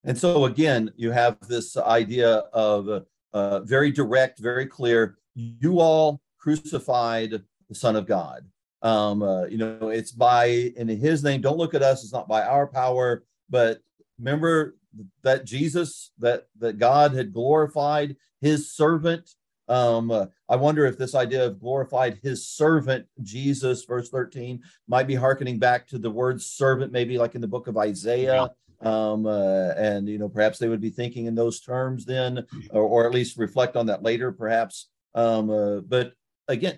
[0.04, 5.18] And so, again, you have this idea of uh, very direct, very clear.
[5.36, 8.46] You all crucified the Son of God.
[8.82, 10.46] Um, uh, you know, it's by
[10.78, 11.42] in His name.
[11.42, 12.04] Don't look at us.
[12.04, 13.82] It's not by our power, but
[14.18, 14.78] remember
[15.24, 19.30] that Jesus, that that God had glorified his servant.
[19.68, 25.08] Um, uh, I wonder if this idea of glorified his servant Jesus, verse 13, might
[25.08, 28.52] be hearkening back to the word servant, maybe like in the book of Isaiah.
[28.82, 32.84] Um, uh, and you know, perhaps they would be thinking in those terms then, or,
[32.84, 34.90] or at least reflect on that later, perhaps.
[35.14, 36.14] Um, uh, but
[36.48, 36.78] again,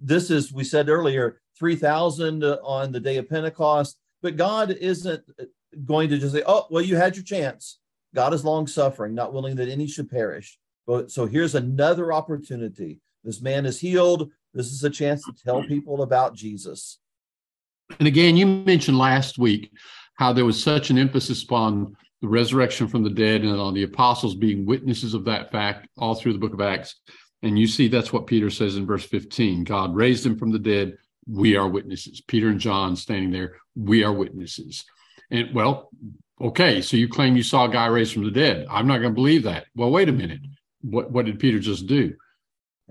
[0.00, 3.96] this is we said earlier, three thousand on the day of Pentecost.
[4.20, 5.22] But God isn't
[5.84, 7.78] going to just say, "Oh, well, you had your chance."
[8.14, 13.00] God is long suffering, not willing that any should perish, but so here's another opportunity.
[13.22, 14.30] This man is healed.
[14.54, 16.98] This is a chance to tell people about Jesus.
[17.98, 19.70] And again, you mentioned last week
[20.18, 23.84] how there was such an emphasis upon the resurrection from the dead and on the
[23.84, 26.96] apostles being witnesses of that fact all through the book of Acts.
[27.42, 30.58] And you see that's what Peter says in verse 15 God raised him from the
[30.58, 30.96] dead.
[31.26, 32.20] We are witnesses.
[32.20, 34.84] Peter and John standing there, we are witnesses.
[35.30, 35.90] And well,
[36.40, 38.66] okay, so you claim you saw a guy raised from the dead.
[38.68, 39.66] I'm not going to believe that.
[39.76, 40.40] Well, wait a minute
[40.82, 42.14] what what did Peter just do?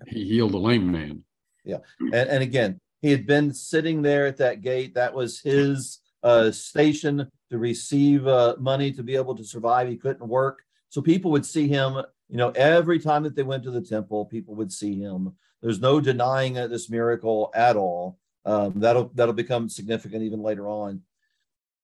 [0.08, 1.24] He healed a lame man.
[1.64, 4.96] Yeah, and, and again, he had been sitting there at that gate.
[4.96, 9.88] That was his uh, station to receive uh, money to be able to survive.
[9.88, 11.96] He couldn't work, so people would see him.
[12.30, 15.34] You know, every time that they went to the temple, people would see him.
[15.62, 18.20] There's no denying this miracle at all.
[18.46, 21.02] Um, that'll that'll become significant even later on.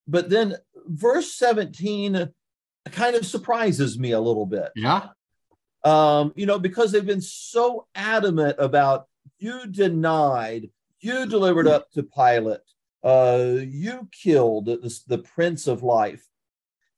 [0.08, 2.30] But then verse 17
[2.92, 4.72] kind of surprises me a little bit.
[4.76, 5.10] Yeah
[5.84, 10.70] um, you know, because they've been so adamant about you denied,
[11.00, 12.62] you delivered up to Pilate,
[13.04, 16.26] uh, you killed the, the Prince of Life.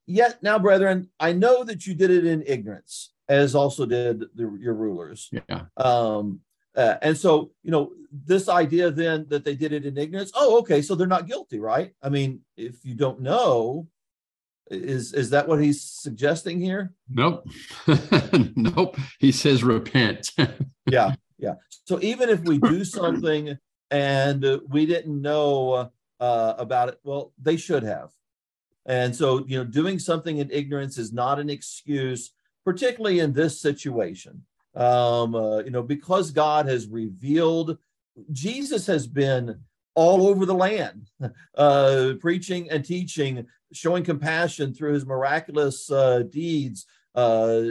[0.06, 4.58] Yet now, brethren, I know that you did it in ignorance, as also did the,
[4.60, 5.32] your rulers.
[5.32, 5.62] Yeah.
[5.78, 6.42] Um,
[6.76, 10.32] uh, and so, you know, this idea then that they did it in ignorance.
[10.36, 11.94] Oh, okay, so they're not guilty, right?
[12.04, 13.88] I mean, if you don't know,
[14.70, 16.94] is is that what he's suggesting here?
[17.10, 17.48] Nope.
[18.56, 18.98] nope.
[19.20, 20.32] He says repent.
[20.90, 21.56] yeah, yeah.
[21.86, 23.58] So even if we do something
[23.92, 28.12] and we didn't know uh, about it, well, they should have.
[28.86, 32.32] And so, you know, doing something in ignorance is not an excuse,
[32.64, 34.44] particularly in this situation.
[34.76, 37.78] Um, uh, you know, because God has revealed,
[38.32, 39.60] Jesus has been
[39.96, 41.10] all over the land,
[41.58, 47.64] uh, preaching and teaching, showing compassion through his miraculous uh, deeds, uh,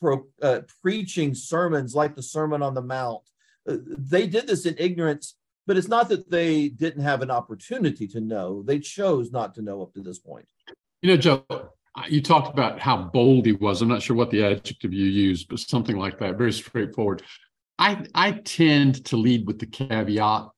[0.00, 3.22] pro, uh, preaching sermons like the Sermon on the Mount.
[3.68, 5.34] Uh, they did this in ignorance,
[5.66, 8.62] but it's not that they didn't have an opportunity to know.
[8.62, 10.46] They chose not to know up to this point.
[11.02, 11.44] You know, Joe,
[12.08, 13.82] you talked about how bold he was.
[13.82, 17.22] I'm not sure what the adjective you used, but something like that, very straightforward.
[17.78, 20.48] I, I tend to lead with the caveat.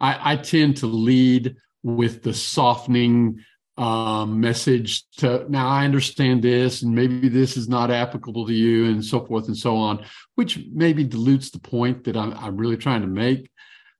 [0.00, 3.40] I, I tend to lead with the softening
[3.78, 8.86] um, message to now I understand this, and maybe this is not applicable to you,
[8.86, 12.76] and so forth and so on, which maybe dilutes the point that I'm, I'm really
[12.76, 13.50] trying to make.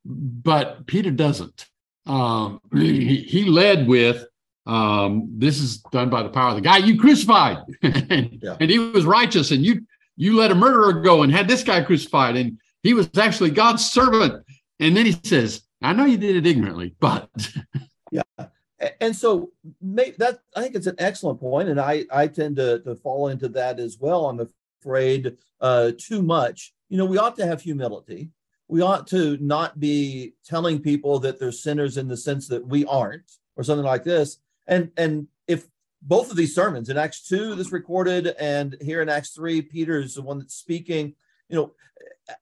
[0.09, 1.67] But Peter doesn't.
[2.07, 4.27] Um, he, he led with,
[4.67, 8.57] um, this is done by the power of the guy you crucified, and, yeah.
[8.61, 11.83] and he was righteous, and you you let a murderer go and had this guy
[11.83, 14.45] crucified, and he was actually God's servant.
[14.81, 17.29] And then he says, I know you did it ignorantly, but
[18.11, 18.23] yeah
[19.01, 22.95] and so that I think it's an excellent point, and I I tend to to
[22.95, 24.27] fall into that as well.
[24.27, 24.47] I'm
[24.81, 26.75] afraid uh, too much.
[26.89, 28.31] You know, we ought to have humility.
[28.69, 32.85] We ought to not be telling people that they're sinners in the sense that we
[32.87, 34.39] aren't, or something like this.
[34.67, 35.67] And and if
[36.03, 40.01] both of these sermons in Acts two, this recorded, and here in Acts three, Peter
[40.01, 41.15] is the one that's speaking.
[41.49, 41.73] You know,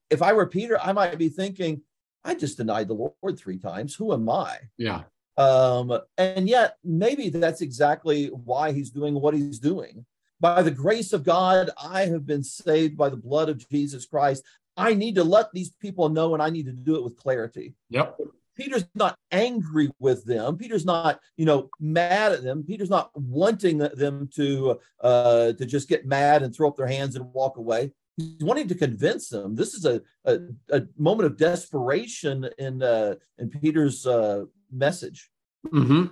[0.09, 1.83] if I were Peter, I might be thinking,
[2.25, 3.95] I just denied the Lord three times.
[3.95, 4.57] Who am I?
[4.79, 5.03] Yeah.
[5.37, 10.07] Um, and yet, maybe that's exactly why he's doing what he's doing.
[10.41, 14.43] By the grace of God, I have been saved by the blood of Jesus Christ.
[14.77, 17.75] I need to let these people know, and I need to do it with clarity.
[17.91, 18.19] Yep.
[18.57, 20.57] Peter's not angry with them.
[20.57, 22.63] Peter's not, you know, mad at them.
[22.63, 27.17] Peter's not wanting them to uh, to just get mad and throw up their hands
[27.17, 27.91] and walk away.
[28.17, 29.57] He's wanting to convince them.
[29.57, 30.39] This is a a,
[30.71, 35.31] a moment of desperation in uh, in Peter's uh, message.
[35.67, 36.07] Mm-hmm.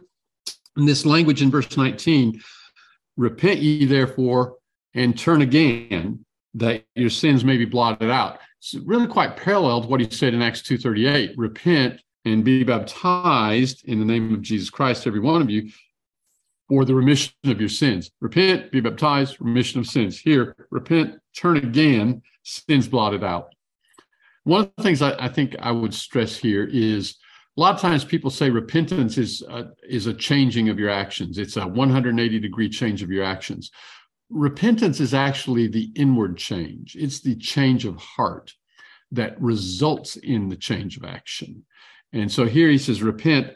[0.77, 2.43] And this language in verse 19
[3.17, 4.57] repent ye therefore
[4.95, 8.39] and turn again that your sins may be blotted out.
[8.63, 11.35] It's really quite parallel to what he said in Acts 2.38.
[11.37, 15.69] Repent and be baptized in the name of Jesus Christ, every one of you,
[16.69, 18.13] for the remission of your sins.
[18.21, 20.17] Repent, be baptized, remission of sins.
[20.17, 23.53] Here, repent, turn again, sins blotted out.
[24.45, 27.17] One of the things I, I think I would stress here is
[27.57, 31.37] a lot of times people say repentance is a, is a changing of your actions.
[31.37, 33.73] It's a 180 degree change of your actions.
[34.33, 36.97] Repentance is actually the inward change.
[36.99, 38.53] It's the change of heart
[39.11, 41.65] that results in the change of action.
[42.13, 43.53] And so here he says, repent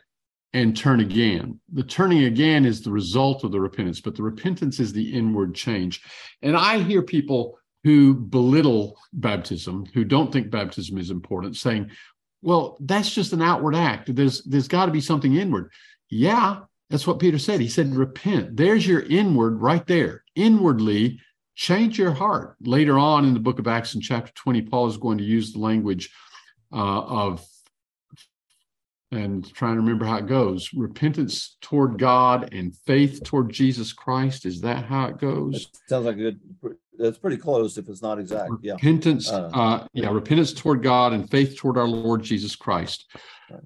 [0.52, 1.60] and turn again.
[1.72, 5.54] The turning again is the result of the repentance, but the repentance is the inward
[5.54, 6.02] change.
[6.42, 11.90] And I hear people who belittle baptism, who don't think baptism is important, saying,
[12.42, 14.14] well, that's just an outward act.
[14.14, 15.70] There's there's got to be something inward.
[16.08, 16.60] Yeah,
[16.90, 17.60] that's what Peter said.
[17.60, 18.56] He said, repent.
[18.56, 20.22] There's your inward right there.
[20.34, 21.20] Inwardly,
[21.54, 22.56] change your heart.
[22.60, 25.52] Later on in the book of Acts in chapter 20, Paul is going to use
[25.52, 26.10] the language
[26.72, 27.44] uh, of
[29.12, 34.44] and trying to remember how it goes repentance toward god and faith toward jesus christ
[34.44, 36.40] is that how it goes sounds like a good
[36.98, 38.50] that's pretty close if it's not exact.
[38.62, 38.74] Yeah.
[38.74, 43.06] Repentance, uh, uh, yeah, repentance toward God and faith toward our Lord Jesus Christ.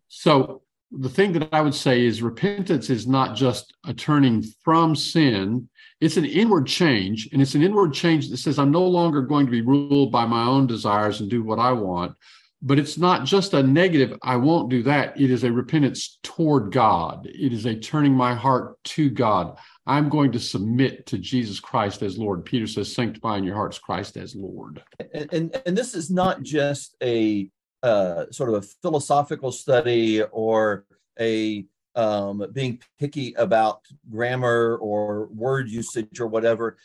[0.08, 0.62] So
[0.92, 5.68] the thing that I would say is repentance is not just a turning from sin.
[6.00, 9.46] It's an inward change, and it's an inward change that says, I'm no longer going
[9.46, 12.16] to be ruled by my own desires and do what I want.
[12.62, 15.18] But it's not just a negative, I won't do that.
[15.18, 17.26] It is a repentance toward God.
[17.26, 19.56] It is a turning my heart to God.
[19.86, 22.44] I'm going to submit to Jesus Christ as Lord.
[22.44, 24.82] Peter says, sanctify in your hearts Christ as Lord.
[25.14, 27.48] And, and, and this is not just a
[27.82, 30.84] uh, sort of a philosophical study or
[31.18, 31.64] a
[31.96, 36.76] um, being picky about grammar or word usage or whatever.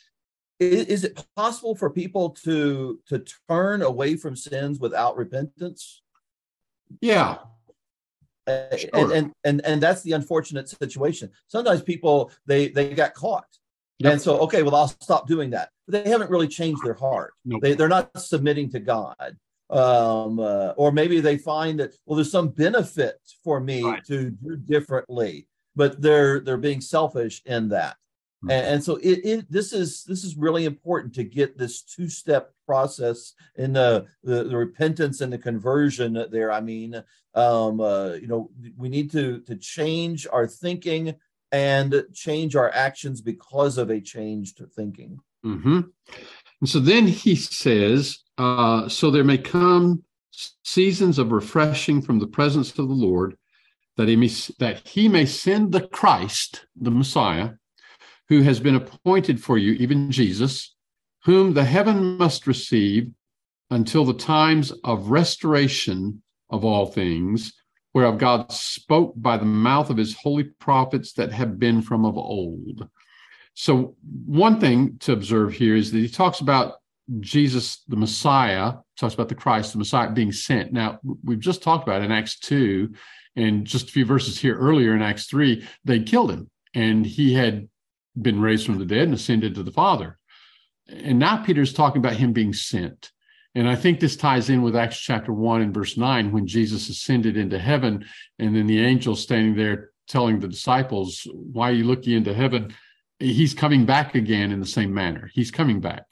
[0.59, 6.01] Is, is it possible for people to to turn away from sins without repentance?
[7.01, 7.37] Yeah,
[8.47, 8.89] uh, sure.
[8.93, 13.47] and, and and and that's the unfortunate situation sometimes people they they got caught
[13.97, 14.13] yep.
[14.13, 17.33] and so okay well i'll stop doing that but they haven't really changed their heart
[17.43, 17.61] nope.
[17.61, 19.35] they, they're not submitting to god
[19.69, 24.05] um uh, or maybe they find that well there's some benefit for me right.
[24.05, 27.97] to do differently but they're they're being selfish in that
[28.49, 32.09] and, and, so it, it, this is this is really important to get this two
[32.09, 36.51] step process in the, the, the repentance and the conversion there.
[36.51, 37.01] I mean,
[37.33, 41.15] um, uh, you know, we need to to change our thinking
[41.51, 45.19] and change our actions because of a changed thinking.
[45.43, 45.81] Mm-hmm.
[46.61, 50.03] And so then he says, uh, so there may come
[50.63, 53.37] seasons of refreshing from the presence of the Lord
[53.97, 54.29] that he may,
[54.59, 57.51] that he may send the Christ, the Messiah,
[58.27, 60.75] who has been appointed for you, even Jesus,
[61.23, 63.09] whom the heaven must receive
[63.71, 67.53] until the times of restoration of all things,
[67.93, 72.17] whereof God spoke by the mouth of his holy prophets that have been from of
[72.17, 72.87] old.
[73.53, 76.75] So, one thing to observe here is that he talks about
[77.19, 80.73] Jesus, the Messiah, talks about the Christ, the Messiah being sent.
[80.73, 82.93] Now, we've just talked about in Acts 2
[83.35, 87.33] and just a few verses here earlier in Acts 3, they killed him and he
[87.33, 87.67] had
[88.19, 90.17] been raised from the dead and ascended to the Father.
[90.87, 93.11] And now Peter's talking about him being sent.
[93.55, 96.89] And I think this ties in with Acts chapter 1 and verse 9 when Jesus
[96.89, 98.05] ascended into heaven
[98.37, 102.73] and then the angel standing there telling the disciples, Why are you looking into heaven?
[103.19, 105.29] He's coming back again in the same manner.
[105.33, 106.03] He's coming back.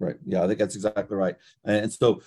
[0.00, 0.16] Right.
[0.24, 1.36] Yeah, I think that's exactly right.
[1.64, 2.22] And so,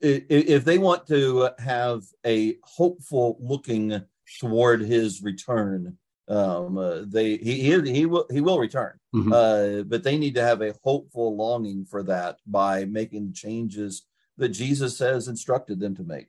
[0.00, 4.00] if they want to have a hopeful looking
[4.38, 5.98] toward his return,
[6.28, 9.32] um, uh, they he, he he will he will return, mm-hmm.
[9.32, 14.06] uh, but they need to have a hopeful longing for that by making changes
[14.36, 16.28] that Jesus has instructed them to make.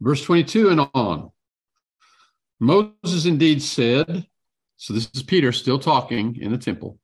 [0.00, 1.30] Verse twenty-two and on.
[2.60, 4.26] Moses indeed said,
[4.76, 6.98] so this is Peter still talking in the temple.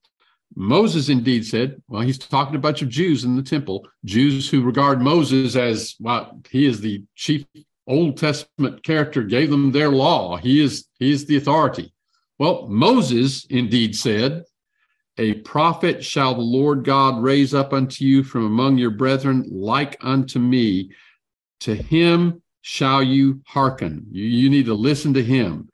[0.57, 4.51] Moses indeed said, well, he's talking to a bunch of Jews in the temple, Jews
[4.51, 7.47] who regard Moses as, well, he is the chief
[7.87, 10.37] Old Testament character, gave them their law.
[10.37, 11.93] He is, he is the authority.
[12.39, 14.45] Well, Moses indeed said,
[15.19, 19.97] a prophet shall the Lord God raise up unto you from among your brethren, like
[20.01, 20.93] unto me.
[21.61, 24.07] To him shall you hearken.
[24.11, 25.69] You, you need to listen to him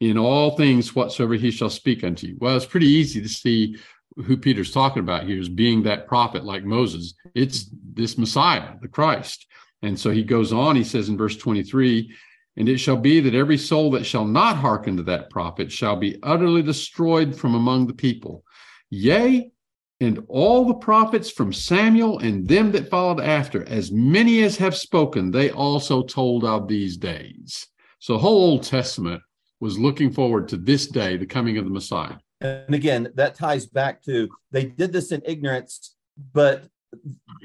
[0.00, 2.36] in all things whatsoever he shall speak unto you.
[2.40, 3.76] Well, it's pretty easy to see
[4.24, 7.14] who Peter's talking about here is being that prophet like Moses.
[7.34, 9.46] It's this Messiah, the Christ.
[9.82, 12.14] And so he goes on, he says in verse 23
[12.56, 15.96] And it shall be that every soul that shall not hearken to that prophet shall
[15.96, 18.42] be utterly destroyed from among the people.
[18.88, 19.50] Yea,
[20.00, 24.76] and all the prophets from Samuel and them that followed after, as many as have
[24.76, 27.66] spoken, they also told of these days.
[27.98, 29.22] So the whole Old Testament
[29.60, 32.16] was looking forward to this day, the coming of the Messiah.
[32.46, 35.96] And again, that ties back to they did this in ignorance,
[36.32, 36.68] but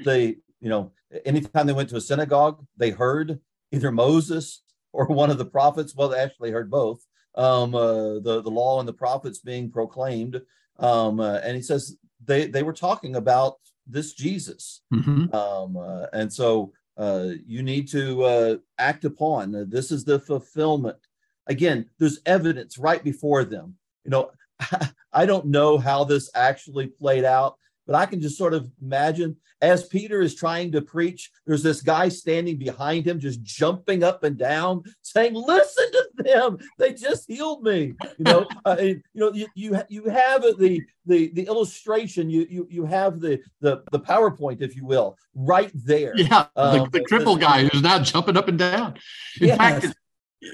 [0.04, 0.92] they, you know,
[1.24, 3.40] anytime they went to a synagogue, they heard
[3.70, 5.94] either Moses or one of the prophets.
[5.94, 7.04] Well, they actually heard both.
[7.34, 10.40] Um, uh, the the law and the prophets being proclaimed.
[10.78, 14.82] Um, uh, and he says they they were talking about this Jesus.
[14.92, 15.34] Mm-hmm.
[15.34, 19.68] Um, uh, and so uh, you need to uh, act upon.
[19.70, 20.98] this is the fulfillment.
[21.46, 23.76] Again, there's evidence right before them.
[24.04, 24.30] You know,
[25.12, 27.56] I don't know how this actually played out,
[27.86, 31.80] but I can just sort of imagine as Peter is trying to preach, there's this
[31.80, 36.58] guy standing behind him, just jumping up and down, saying, "Listen to them!
[36.78, 41.30] They just healed me." You know, uh, you know, you, you you have the the
[41.34, 46.12] the illustration, you you you have the the the PowerPoint, if you will, right there.
[46.16, 48.98] Yeah, um, the, the cripple guy who's now jumping up and down.
[49.40, 49.58] In yes.
[49.58, 49.86] fact,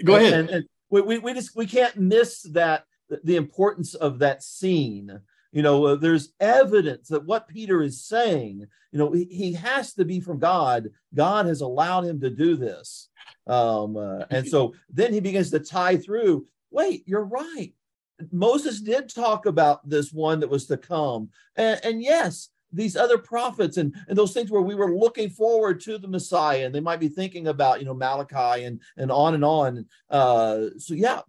[0.05, 0.35] go ahead.
[0.35, 2.85] And, and we, we, we just we can't miss that
[3.25, 5.21] the importance of that scene.
[5.53, 9.95] You know uh, there's evidence that what peter is saying you know he, he, has
[9.95, 10.89] to be from god.
[11.15, 13.09] God has allowed him to do this.
[13.47, 17.73] Um, uh, and so then he begins to tie through wait you're right.
[18.31, 21.31] Moses did talk about this one that was to come.
[21.57, 25.81] And, and yes these other prophets and, and those things where we were looking forward
[25.81, 29.35] to the Messiah and they might be thinking about, you know, Malachi and, and on
[29.35, 29.87] and on.
[30.11, 31.21] Uh, so yeah,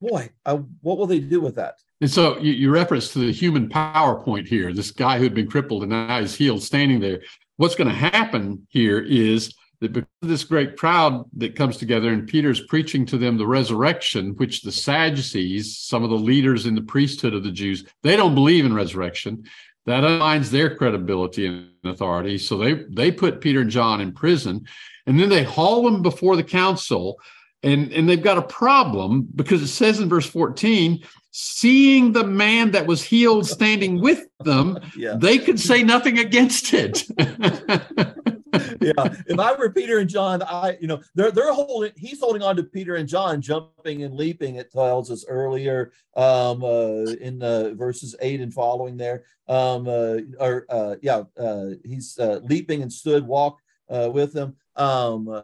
[0.00, 1.76] boy, I, what will they do with that?
[2.00, 5.82] And so you, you reference to the human PowerPoint here, this guy who'd been crippled
[5.82, 7.20] and now he's healed standing there.
[7.56, 12.26] What's going to happen here is that because this great crowd that comes together and
[12.26, 16.82] Peter's preaching to them the resurrection, which the Sadducees, some of the leaders in the
[16.82, 19.44] priesthood of the Jews, they don't believe in resurrection.
[19.86, 22.36] That undermines their credibility and authority.
[22.36, 24.66] So they they put Peter and John in prison,
[25.06, 27.18] and then they haul them before the council
[27.62, 32.70] and and they've got a problem because it says in verse 14 seeing the man
[32.70, 35.16] that was healed standing with them yeah.
[35.18, 37.04] they could say nothing against it.
[38.80, 39.14] Yeah.
[39.26, 42.56] If i were peter and john i you know they're they're holding he's holding on
[42.56, 47.74] to peter and john jumping and leaping it tells us earlier um uh, in uh,
[47.74, 49.24] verses 8 and following there.
[49.48, 53.58] Um uh, or uh yeah uh he's uh, leaping and stood walk
[53.90, 54.56] uh, with them.
[54.76, 55.42] Um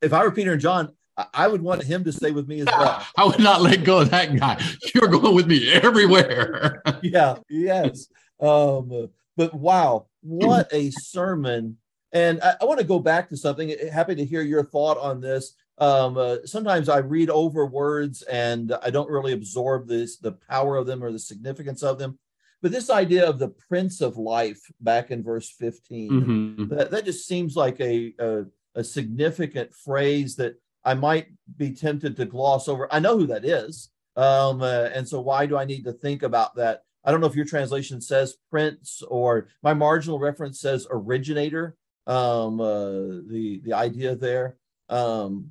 [0.00, 0.92] if i were peter and john
[1.34, 3.04] I would want him to stay with me as well.
[3.16, 4.62] I would not let go of that guy.
[4.94, 6.82] You're going with me everywhere.
[7.02, 8.06] yeah, yes.
[8.40, 11.78] Um, but wow, what a sermon.
[12.12, 13.74] And I, I want to go back to something.
[13.92, 15.54] Happy to hear your thought on this.
[15.78, 20.76] um, uh, sometimes I read over words and I don't really absorb this the power
[20.76, 22.18] of them or the significance of them.
[22.60, 26.74] But this idea of the Prince of Life back in verse 15, mm-hmm.
[26.74, 28.44] that, that just seems like a, a,
[28.74, 30.56] a significant phrase that
[30.88, 31.26] I might
[31.58, 32.88] be tempted to gloss over.
[32.90, 33.90] I know who that is.
[34.16, 36.80] Um, uh, and so why do I need to think about that?
[37.04, 41.76] I don't know if your translation says prince or my marginal reference says originator.
[42.06, 44.56] Um, uh, the the idea there.
[44.88, 45.50] Um,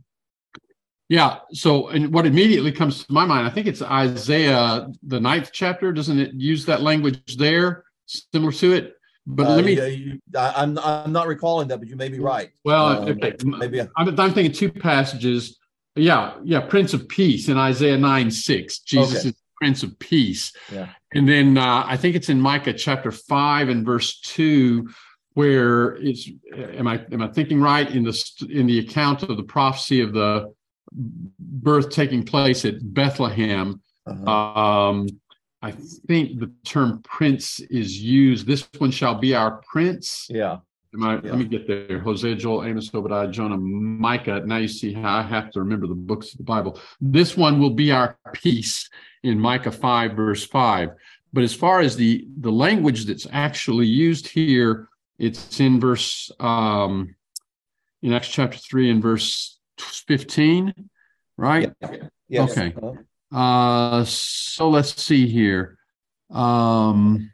[1.07, 1.38] yeah.
[1.51, 5.93] So, and what immediately comes to my mind, I think it's Isaiah, the ninth chapter.
[5.93, 8.96] Doesn't it use that language there, similar to it?
[9.30, 9.73] But uh, let me.
[9.73, 12.49] Yeah, you, I, am I'm not recalling that, but you may be right.
[12.63, 13.34] Well, um, okay.
[13.43, 15.59] maybe I'm, I'm, thinking two passages.
[15.95, 16.61] Yeah, yeah.
[16.61, 18.80] Prince of Peace in Isaiah nine six.
[18.80, 19.30] Jesus okay.
[19.30, 20.53] is Prince of Peace.
[20.71, 20.89] Yeah.
[21.13, 24.89] And then uh, I think it's in Micah chapter five and verse two,
[25.34, 26.30] where it's.
[26.55, 30.13] Am I am I thinking right in the in the account of the prophecy of
[30.13, 30.53] the
[30.91, 33.82] birth taking place at Bethlehem.
[34.05, 34.32] Uh-huh.
[34.32, 35.07] Um,
[35.61, 38.45] I think the term prince is used.
[38.45, 40.27] This one shall be our prince.
[40.29, 40.57] Yeah.
[41.01, 41.21] I, yeah.
[41.23, 41.99] Let me get there.
[41.99, 44.41] Hosea, Joel, Amos, Obadiah, Jonah, Micah.
[44.45, 46.79] Now you see how I have to remember the books of the Bible.
[47.01, 48.89] This one will be our peace
[49.23, 50.91] in Micah 5, verse 5.
[51.33, 54.89] But as far as the, the language that's actually used here,
[55.19, 57.15] it's in verse um,
[58.01, 60.73] in Acts chapter 3 and verse 15,
[61.37, 61.73] right?
[62.29, 62.43] Yeah.
[62.43, 62.73] Okay.
[63.34, 65.78] Uh, so let's see here.
[66.30, 67.32] Um,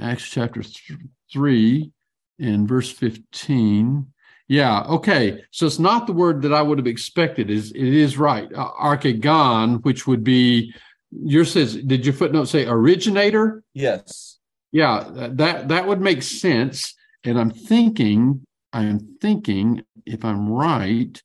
[0.00, 0.98] Acts chapter th-
[1.32, 1.92] 3
[2.38, 4.06] and verse 15.
[4.48, 5.44] Yeah, okay.
[5.52, 7.50] So it's not the word that I would have expected.
[7.50, 8.52] Is it is right.
[8.52, 10.74] Uh, archegon, which would be
[11.12, 13.62] your says, did your footnote say originator?
[13.74, 14.38] Yes.
[14.72, 16.94] Yeah, that that would make sense.
[17.24, 21.20] And I'm thinking, I'm thinking, if I'm right,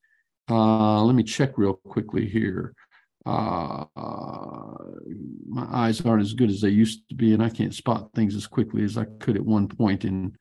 [0.50, 2.74] uh, let me check real quickly here.
[3.26, 3.86] Uh,
[5.47, 8.36] my eyes aren't as good as they used to be, and I can't spot things
[8.36, 10.36] as quickly as I could at one point in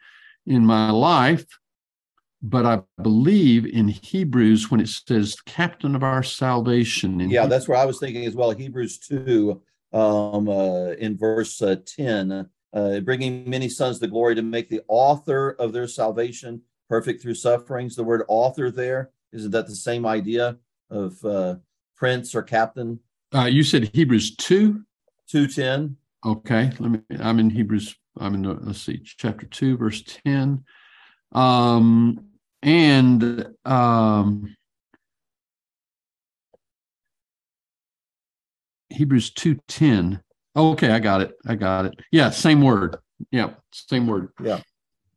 [0.47, 1.47] in my life.
[2.43, 7.69] But I believe in Hebrews when it says "Captain of our salvation." yeah, Hebrews, that's
[7.69, 8.51] where I was thinking as well.
[8.51, 9.63] Hebrews two,
[9.95, 14.83] um, uh, in verse uh, ten, uh, bringing many sons to glory to make the
[14.89, 16.61] author of their salvation
[16.91, 17.97] perfect through sufferings.
[17.97, 20.59] The word "author" there isn't that the same idea
[20.91, 21.57] of uh,
[21.97, 23.01] prince or captain?
[23.35, 24.83] Uh, you said Hebrews 2?
[25.29, 25.97] 210.
[26.25, 26.71] Okay.
[26.79, 30.65] Let me, I'm in Hebrews, I'm in, the, let's see, chapter 2, verse 10.
[31.33, 32.27] Um,
[32.63, 34.57] and um,
[38.91, 40.21] Hebrews 2:10.
[40.57, 41.33] Oh, okay, I got it.
[41.47, 41.95] I got it.
[42.13, 42.97] Yeah, same word.
[43.31, 44.29] Yeah, same word.
[44.43, 44.61] Yeah.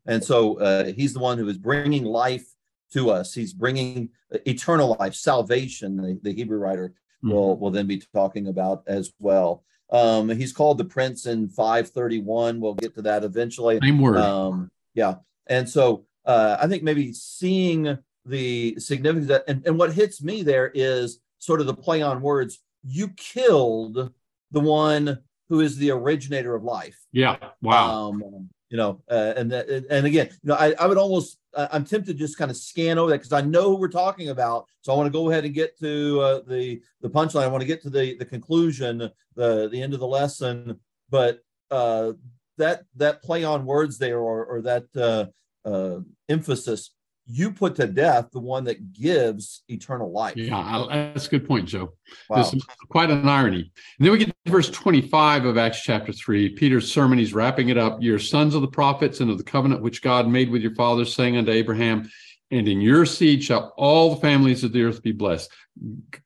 [0.06, 2.46] And so uh, he's the one who is bringing life
[2.94, 3.34] to us.
[3.34, 4.10] He's bringing
[4.46, 5.98] eternal life, salvation.
[5.98, 7.32] The, the Hebrew writer mm-hmm.
[7.32, 9.64] will will then be talking about as well.
[9.90, 12.60] Um, he's called the Prince in 531.
[12.60, 13.80] We'll get to that eventually.
[13.82, 14.18] Same word.
[14.18, 15.16] Um, yeah,
[15.48, 20.44] and so uh, I think maybe seeing the significance that, and, and what hits me
[20.44, 22.60] there is sort of the play on words.
[22.84, 24.12] You killed
[24.52, 25.20] the one
[25.50, 27.00] who is the originator of life.
[27.12, 27.38] Yeah.
[27.62, 28.10] Wow.
[28.10, 32.14] Um, you know, uh, and and again, you know, I, I would almost I'm tempted
[32.14, 34.68] to just kind of scan over that because I know who we're talking about.
[34.82, 37.44] So I want to go ahead and get to uh, the the punchline.
[37.44, 40.80] I want to get to the the conclusion, the the end of the lesson.
[41.10, 41.40] But
[41.72, 42.14] uh,
[42.58, 46.92] that that play on words there, or or that uh, uh, emphasis
[47.30, 50.38] you put to death the one that gives eternal life.
[50.38, 51.94] Yeah, that's a good point, Joe.
[52.30, 52.38] Wow.
[52.38, 53.72] This is quite an irony.
[53.98, 56.50] And then we get to verse 25 of Acts chapter 3.
[56.50, 57.98] Peter's sermon, he's wrapping it up.
[58.02, 61.14] You're sons of the prophets and of the covenant which God made with your fathers,
[61.14, 62.10] saying unto Abraham,
[62.50, 65.52] and in your seed shall all the families of the earth be blessed.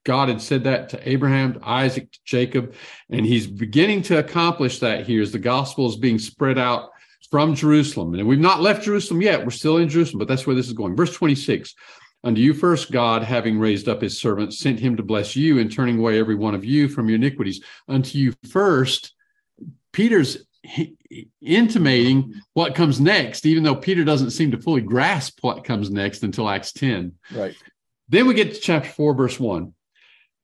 [0.04, 2.76] God had said that to Abraham, to Isaac, to Jacob,
[3.10, 6.91] and he's beginning to accomplish that here as the gospel is being spread out
[7.32, 8.13] from Jerusalem.
[8.13, 9.43] And we've not left Jerusalem yet.
[9.43, 10.95] We're still in Jerusalem, but that's where this is going.
[10.95, 11.73] Verse 26
[12.23, 15.71] Unto you first, God, having raised up his servant, sent him to bless you and
[15.71, 17.63] turning away every one of you from your iniquities.
[17.88, 19.13] Unto you first,
[19.91, 20.45] Peter's
[21.41, 26.21] intimating what comes next, even though Peter doesn't seem to fully grasp what comes next
[26.21, 27.13] until Acts 10.
[27.34, 27.55] Right.
[28.07, 29.73] Then we get to chapter 4, verse 1.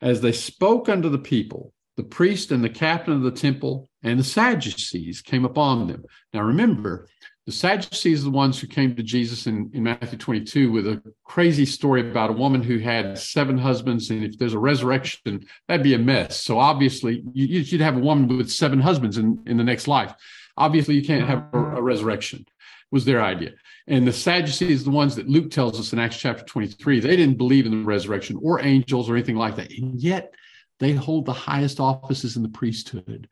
[0.02, 4.20] As they spoke unto the people, the priest and the captain of the temple and
[4.20, 6.06] the Sadducees came upon them.
[6.34, 7.08] Now remember,
[7.48, 11.02] the Sadducees are the ones who came to Jesus in, in Matthew 22 with a
[11.24, 14.10] crazy story about a woman who had seven husbands.
[14.10, 16.42] And if there's a resurrection, that'd be a mess.
[16.42, 20.14] So obviously, you, would have a woman with seven husbands in, in the next life.
[20.58, 22.46] Obviously, you can't have a, a resurrection.
[22.92, 23.52] was their idea.
[23.88, 27.16] And the Sadducees, are the ones that Luke tells us in Acts chapter 23, they
[27.16, 29.72] didn't believe in the resurrection or angels or anything like that.
[29.72, 30.34] And yet
[30.80, 33.30] they hold the highest offices in the priesthood.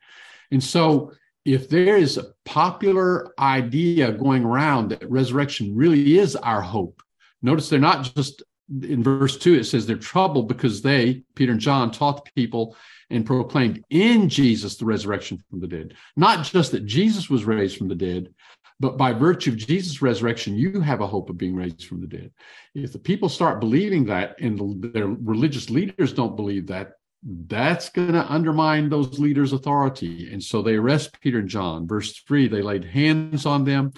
[0.50, 1.12] And so
[1.44, 7.02] if there is a popular idea going around that resurrection really is our hope,
[7.42, 8.42] notice they're not just
[8.82, 12.76] in verse 2 it says they're troubled because they peter and john taught the people
[13.10, 15.94] and proclaimed in jesus the resurrection from the dead.
[16.16, 18.34] Not just that jesus was raised from the dead
[18.80, 22.08] but by virtue of jesus resurrection you have a hope of being raised from the
[22.08, 22.32] dead.
[22.74, 26.94] If the people start believing that and their religious leaders don't believe that
[27.28, 32.20] that's going to undermine those leaders authority and so they arrest peter and john verse
[32.20, 33.92] 3 they laid hands on them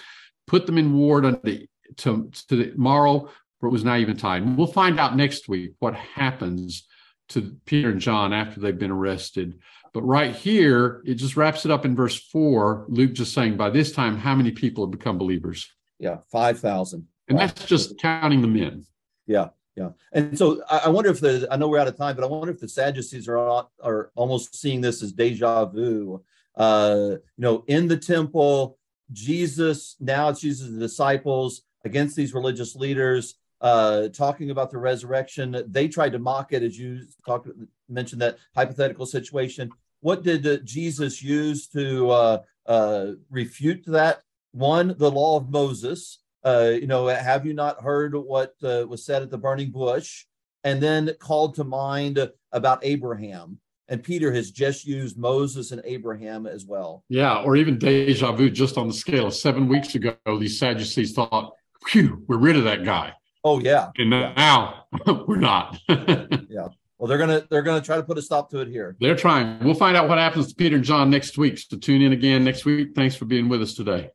[0.46, 1.66] put them in ward unto
[1.96, 4.56] to, to tomorrow for it was not even time.
[4.56, 6.86] We'll find out next week what happens
[7.30, 9.58] to Peter and John after they've been arrested.
[9.92, 12.86] But right here, it just wraps it up in verse four.
[12.88, 15.70] Luke just saying, by this time, how many people have become believers?
[15.98, 17.06] Yeah, 5,000.
[17.28, 18.86] And that's just counting the men.
[19.26, 19.48] Yeah,
[19.78, 19.90] yeah.
[20.12, 22.52] And so I wonder if the, I know we're out of time, but I wonder
[22.52, 26.22] if the Sadducees are, are almost seeing this as deja vu.
[26.56, 28.78] Uh, you know, in the temple,
[29.12, 35.62] Jesus, now it's Jesus' disciples against these religious leaders uh, talking about the resurrection.
[35.68, 37.48] They tried to mock it, as you talked
[37.88, 39.70] mentioned that hypothetical situation.
[40.00, 44.22] What did uh, Jesus use to uh, uh, refute that?
[44.52, 46.18] One, the law of Moses.
[46.44, 50.24] Uh, you know, have you not heard what uh, was said at the burning bush?
[50.64, 53.58] And then called to mind about Abraham.
[53.88, 57.04] And Peter has just used Moses and Abraham as well.
[57.08, 61.12] Yeah, or even deja vu, just on the scale of seven weeks ago, these Sadducees
[61.12, 61.54] thought,
[61.86, 63.14] phew, we're rid of that guy.
[63.44, 63.90] Oh yeah.
[63.96, 64.84] And now
[65.26, 65.78] we're not.
[65.88, 66.68] yeah.
[66.98, 68.96] Well, they're gonna they're gonna try to put a stop to it here.
[69.00, 69.64] They're trying.
[69.64, 71.58] We'll find out what happens to Peter and John next week.
[71.58, 72.90] So tune in again next week.
[72.94, 74.10] Thanks for being with us today.